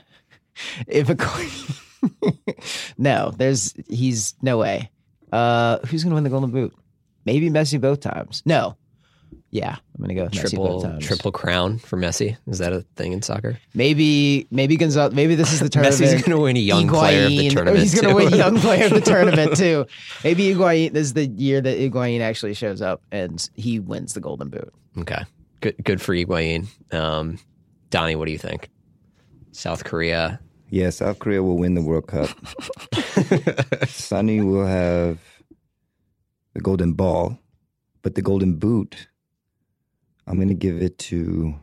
[0.88, 1.17] If a
[2.97, 4.89] no, there's he's no way.
[5.32, 6.73] Uh, who's going to win the Golden Boot?
[7.26, 8.41] Maybe Messi both times.
[8.45, 8.78] No.
[9.55, 11.05] Yeah, I'm going to go with Triple times.
[11.05, 12.35] triple crown for Messi.
[12.45, 13.57] Is that a thing in soccer?
[13.73, 15.13] Maybe maybe Gonzalez.
[15.13, 15.95] Maybe this is the tournament.
[15.95, 17.79] Messi's going to win a young player of the tournament.
[17.79, 18.31] He's going to too.
[18.31, 19.85] win young player of the tournament too.
[20.25, 20.91] Maybe Higuain.
[20.91, 24.73] This is the year that Higuain actually shows up and he wins the Golden Boot.
[24.97, 25.23] Okay.
[25.61, 26.67] Good good for Higuain.
[26.93, 27.39] Um,
[27.91, 28.69] Donnie, what do you think?
[29.53, 30.41] South Korea.
[30.69, 32.29] Yeah, South Korea will win the World Cup.
[33.87, 35.19] Sonny will have
[36.53, 37.39] the golden ball,
[38.01, 39.07] but the golden boot,
[40.28, 41.55] I'm going to give it to.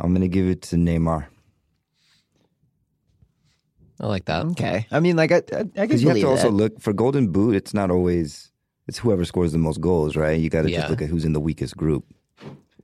[0.00, 1.26] I'm going to give it to Neymar
[4.00, 4.44] I like that.
[4.46, 4.86] Okay.
[4.90, 6.56] I mean, like I, I, I can because you have believe to also that.
[6.56, 7.56] look for golden boot.
[7.56, 8.52] It's not always
[8.86, 10.38] it's whoever scores the most goals, right?
[10.38, 10.78] You got to Yeah.
[10.80, 12.04] just look at who's in the weakest group.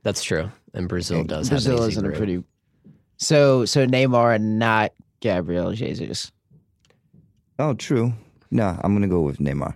[0.03, 0.51] That's true.
[0.73, 2.43] And Brazil does Brazil have an is easy in a pretty.
[3.17, 4.91] So so Neymar and not
[5.21, 6.31] Gabriel Jesus.
[7.57, 8.11] Oh, true.
[8.51, 9.75] No, I'm going to go with Neymar.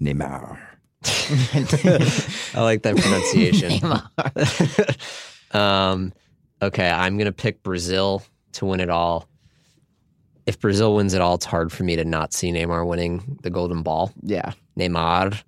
[0.00, 0.58] Neymar.
[2.54, 2.96] I like that
[5.52, 5.52] pronunciation.
[5.60, 6.12] um,
[6.62, 8.22] okay, I'm gonna pick Brazil
[8.52, 9.28] to win it all.
[10.46, 13.50] If Brazil wins it all, it's hard for me to not see Neymar winning the
[13.50, 14.10] Golden Ball.
[14.22, 14.52] Yeah.
[14.78, 15.38] Neymar,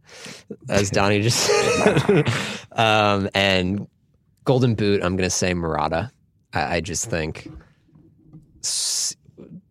[0.68, 2.28] as Donnie just said.
[2.72, 3.86] um, and
[4.44, 6.12] Golden Boot, I'm going to say Morata.
[6.52, 7.48] I, I just think
[8.62, 9.16] S-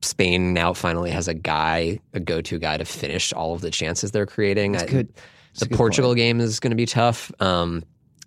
[0.01, 3.69] Spain now finally has a guy, a go to guy to finish all of the
[3.69, 4.77] chances they're creating.
[4.77, 5.13] I- good.
[5.53, 7.83] That's The Portugal game is going to be tough, um,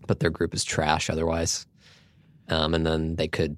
[0.06, 1.66] but their group is trash otherwise.
[2.48, 3.56] Um, and then they could,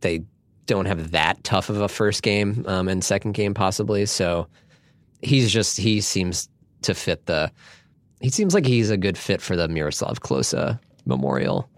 [0.00, 0.24] they
[0.66, 4.06] don't have that tough of a first game um, and second game possibly.
[4.06, 4.48] So
[5.22, 6.48] he's just he seems
[6.82, 7.50] to fit the.
[8.20, 11.68] He seems like he's a good fit for the Miroslav Klose Memorial.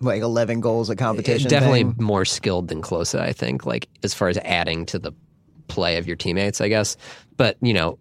[0.00, 1.48] Like eleven goals a competition.
[1.48, 1.96] Definitely thing.
[1.98, 3.66] more skilled than Klose, I think.
[3.66, 5.12] Like as far as adding to the
[5.68, 6.96] play of your teammates, I guess.
[7.36, 7.98] But you know,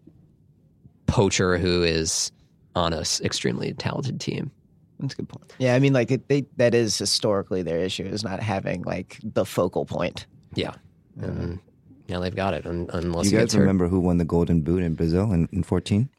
[1.09, 2.31] poacher who is
[2.75, 4.51] on a s- extremely talented team.
[4.99, 5.53] That's a good point.
[5.59, 9.17] Yeah, I mean, like it, they that is historically their issue is not having like
[9.23, 10.25] the focal point.
[10.55, 10.73] Yeah,
[11.21, 11.59] and
[12.09, 12.65] now um, they've got it.
[12.65, 13.61] Un- unless You guys gets hurt.
[13.61, 16.09] remember who won the golden boot in Brazil in, in 14?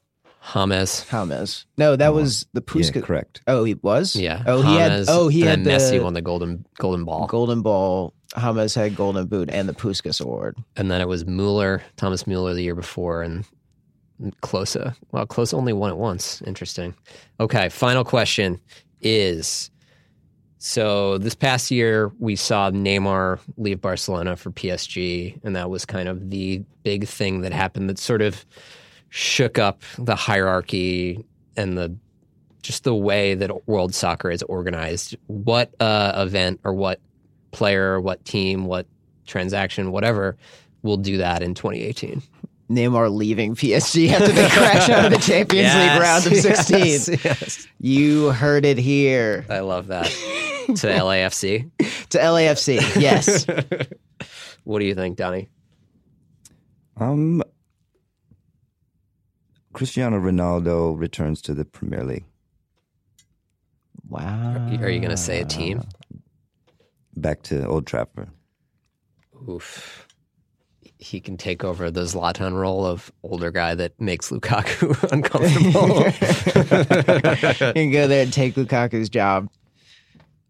[0.55, 1.05] James.
[1.11, 1.67] James.
[1.77, 3.03] No, that was the Yeah, Puskas.
[3.03, 3.43] correct.
[3.47, 4.17] oh, he was.
[4.17, 4.43] Yeah.
[4.47, 5.05] Oh, he had.
[5.09, 7.27] Oh, he had the Messi won the golden golden ball.
[7.27, 8.15] golden ball.
[8.39, 10.57] James had golden boot and the Puskas award.
[10.77, 13.45] and then it was Mueller, Thomas Mueller the year before, and
[14.43, 14.95] Klose.
[15.13, 16.43] Well, Klose only won it once.
[16.43, 16.95] Interesting.
[17.39, 18.61] Okay, final question
[19.01, 19.71] is
[20.63, 26.07] so this past year we saw Neymar leave Barcelona for PSG, and that was kind
[26.07, 28.45] of the big thing that happened that sort of
[29.09, 31.25] shook up the hierarchy
[31.57, 31.97] and the
[32.61, 35.17] just the way that world soccer is organized.
[35.29, 37.01] What uh, event or what
[37.53, 38.87] player, what team, what
[39.27, 40.37] transaction, whatever.
[40.83, 42.23] We'll do that in 2018.
[42.71, 46.35] Neymar leaving PSG after they crash out of the Champions Yes, League round of
[46.69, 46.79] 16.
[46.79, 47.69] yes, yes.
[47.81, 49.45] You heard it here.
[49.51, 50.07] I love that.
[50.07, 51.71] to LAFC.
[52.11, 53.47] To LAFC, yes.
[54.65, 55.49] What do you think, Donnie?
[56.97, 57.41] Um,
[59.73, 62.25] Cristiano Ronaldo returns to the Premier League.
[64.09, 64.57] wow.
[64.81, 65.83] Are you going to say a team?
[67.17, 68.29] Back to Old Trafford.
[69.49, 70.09] Oof.
[71.03, 76.05] He can take over the Zlatan role of older guy that makes Lukaku uncomfortable.
[77.69, 79.49] You can go there and take Lukaku's job.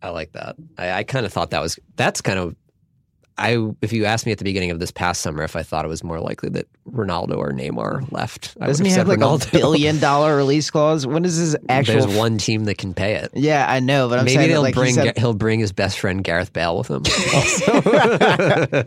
[0.02, 0.56] I like that.
[0.76, 2.56] I, I kind of thought that was that's kind of
[3.38, 5.84] I if you asked me at the beginning of this past summer if I thought
[5.84, 9.48] it was more likely that Ronaldo or Neymar left, I Doesn't he have like Ronaldo.
[9.48, 11.06] a billion dollar release clause?
[11.06, 12.00] When is his actual?
[12.00, 13.30] There's one team that can pay it.
[13.34, 15.72] yeah, I know, but I'm Maybe saying they'll like, he bring said- he'll bring his
[15.72, 17.02] best friend Gareth Bale with him.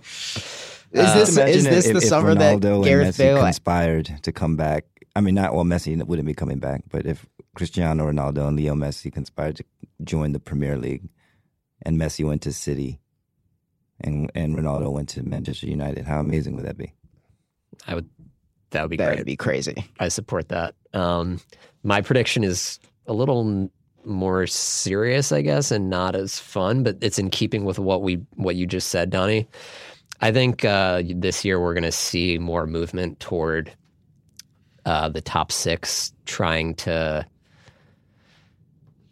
[0.93, 3.39] Is this Imagine is this if- the if summer that Ronaldo and Gareth Messi Bale?
[3.41, 4.85] conspired to come back?
[5.15, 7.25] I mean, not well, Messi wouldn't be coming back, but if
[7.55, 9.63] Cristiano Ronaldo and Leo Messi conspired to
[10.03, 11.07] join the Premier League,
[11.83, 12.99] and Messi went to City,
[14.01, 16.93] and and Ronaldo went to Manchester United, how amazing would that be?
[17.87, 18.09] I would
[18.71, 19.17] that would be That great.
[19.19, 19.85] would be crazy.
[19.99, 20.75] I support that.
[20.93, 21.39] Um,
[21.83, 23.69] my prediction is a little
[24.05, 28.15] more serious, I guess, and not as fun, but it's in keeping with what we
[28.35, 29.47] what you just said, Donnie.
[30.23, 33.73] I think uh, this year we're going to see more movement toward
[34.85, 37.25] uh, the top six trying to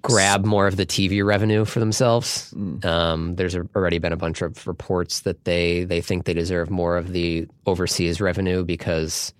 [0.03, 2.53] grab more of the TV revenue for themselves.
[2.84, 6.95] Um, there's already been a bunch of reports that they they think they deserve more
[6.95, 9.34] of the overseas revenue because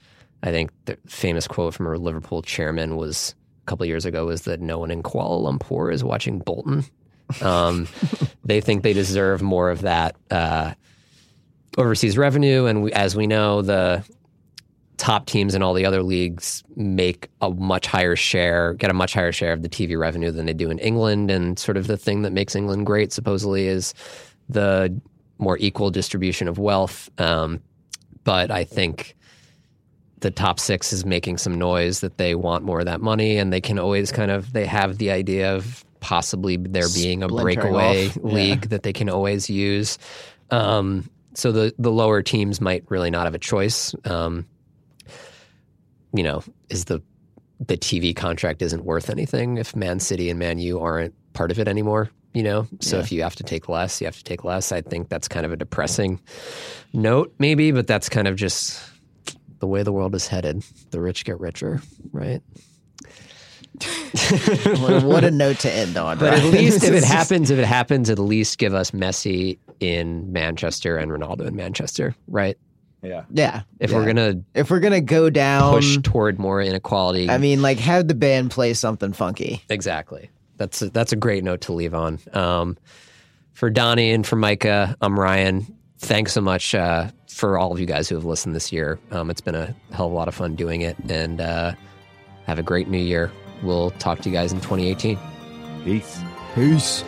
[0.44, 4.26] I think the famous quote from a Liverpool chairman was a couple of years ago
[4.26, 6.84] was that no one in Kuala Lumpur is watching Bolton.
[7.42, 7.88] Um,
[8.44, 10.74] they think they deserve more of that uh,
[11.78, 14.04] overseas revenue, and we, as we know, the
[14.98, 19.14] top teams in all the other leagues make a much higher share, get a much
[19.14, 21.32] higher share of the TV revenue than they do in England.
[21.32, 23.96] And sort of the thing that makes England great, supposedly, is
[24.48, 24.96] the
[25.40, 27.10] more equal distribution of wealth.
[27.18, 27.62] Um,
[28.24, 29.16] but I think
[30.20, 33.52] the top six is making some noise that they want more of that money, and
[33.52, 37.44] they can always kind of they have the idea of possibly there being a Splintering
[37.44, 38.18] breakaway off.
[38.18, 38.32] Yeah.
[38.32, 39.98] league that they can always use.
[40.52, 43.96] Um, so the the lower teams might really not have a choice.
[44.06, 44.46] Um,
[46.14, 47.02] you know, is the
[47.60, 51.60] the TV contract isn't worth anything if Man City and Man U aren't part of
[51.60, 52.10] it anymore.
[52.34, 54.72] You know, so if you have to take less, you have to take less.
[54.72, 56.22] I think that's kind of a depressing
[56.94, 58.82] note, maybe, but that's kind of just
[59.60, 60.64] the way the world is headed.
[60.92, 61.82] The rich get richer,
[62.14, 62.42] right?
[64.80, 66.20] what, what a note to end on.
[66.20, 70.32] But at least if it happens, if it happens, at least give us Messi in
[70.32, 72.58] Manchester and Ronaldo in Manchester, right?
[73.02, 73.24] Yeah.
[73.32, 73.64] yeah.
[73.80, 73.98] If yeah.
[73.98, 78.08] we're gonna if we're gonna go down, push toward more inequality, I mean, like have
[78.08, 79.64] the band play something funky.
[79.70, 80.30] Exactly.
[80.58, 82.20] That's a, that's a great note to leave on.
[82.34, 82.78] Um,
[83.54, 85.66] for Donnie and for Micah, I'm Ryan.
[85.98, 89.00] Thanks so much uh, for all of you guys who have listened this year.
[89.10, 91.74] Um, it's been a hell of a lot of fun doing it, and uh,
[92.46, 93.32] have a great new year.
[93.64, 95.18] We'll talk to you guys in 2018.
[95.84, 96.22] Peace.
[96.54, 97.04] Peace.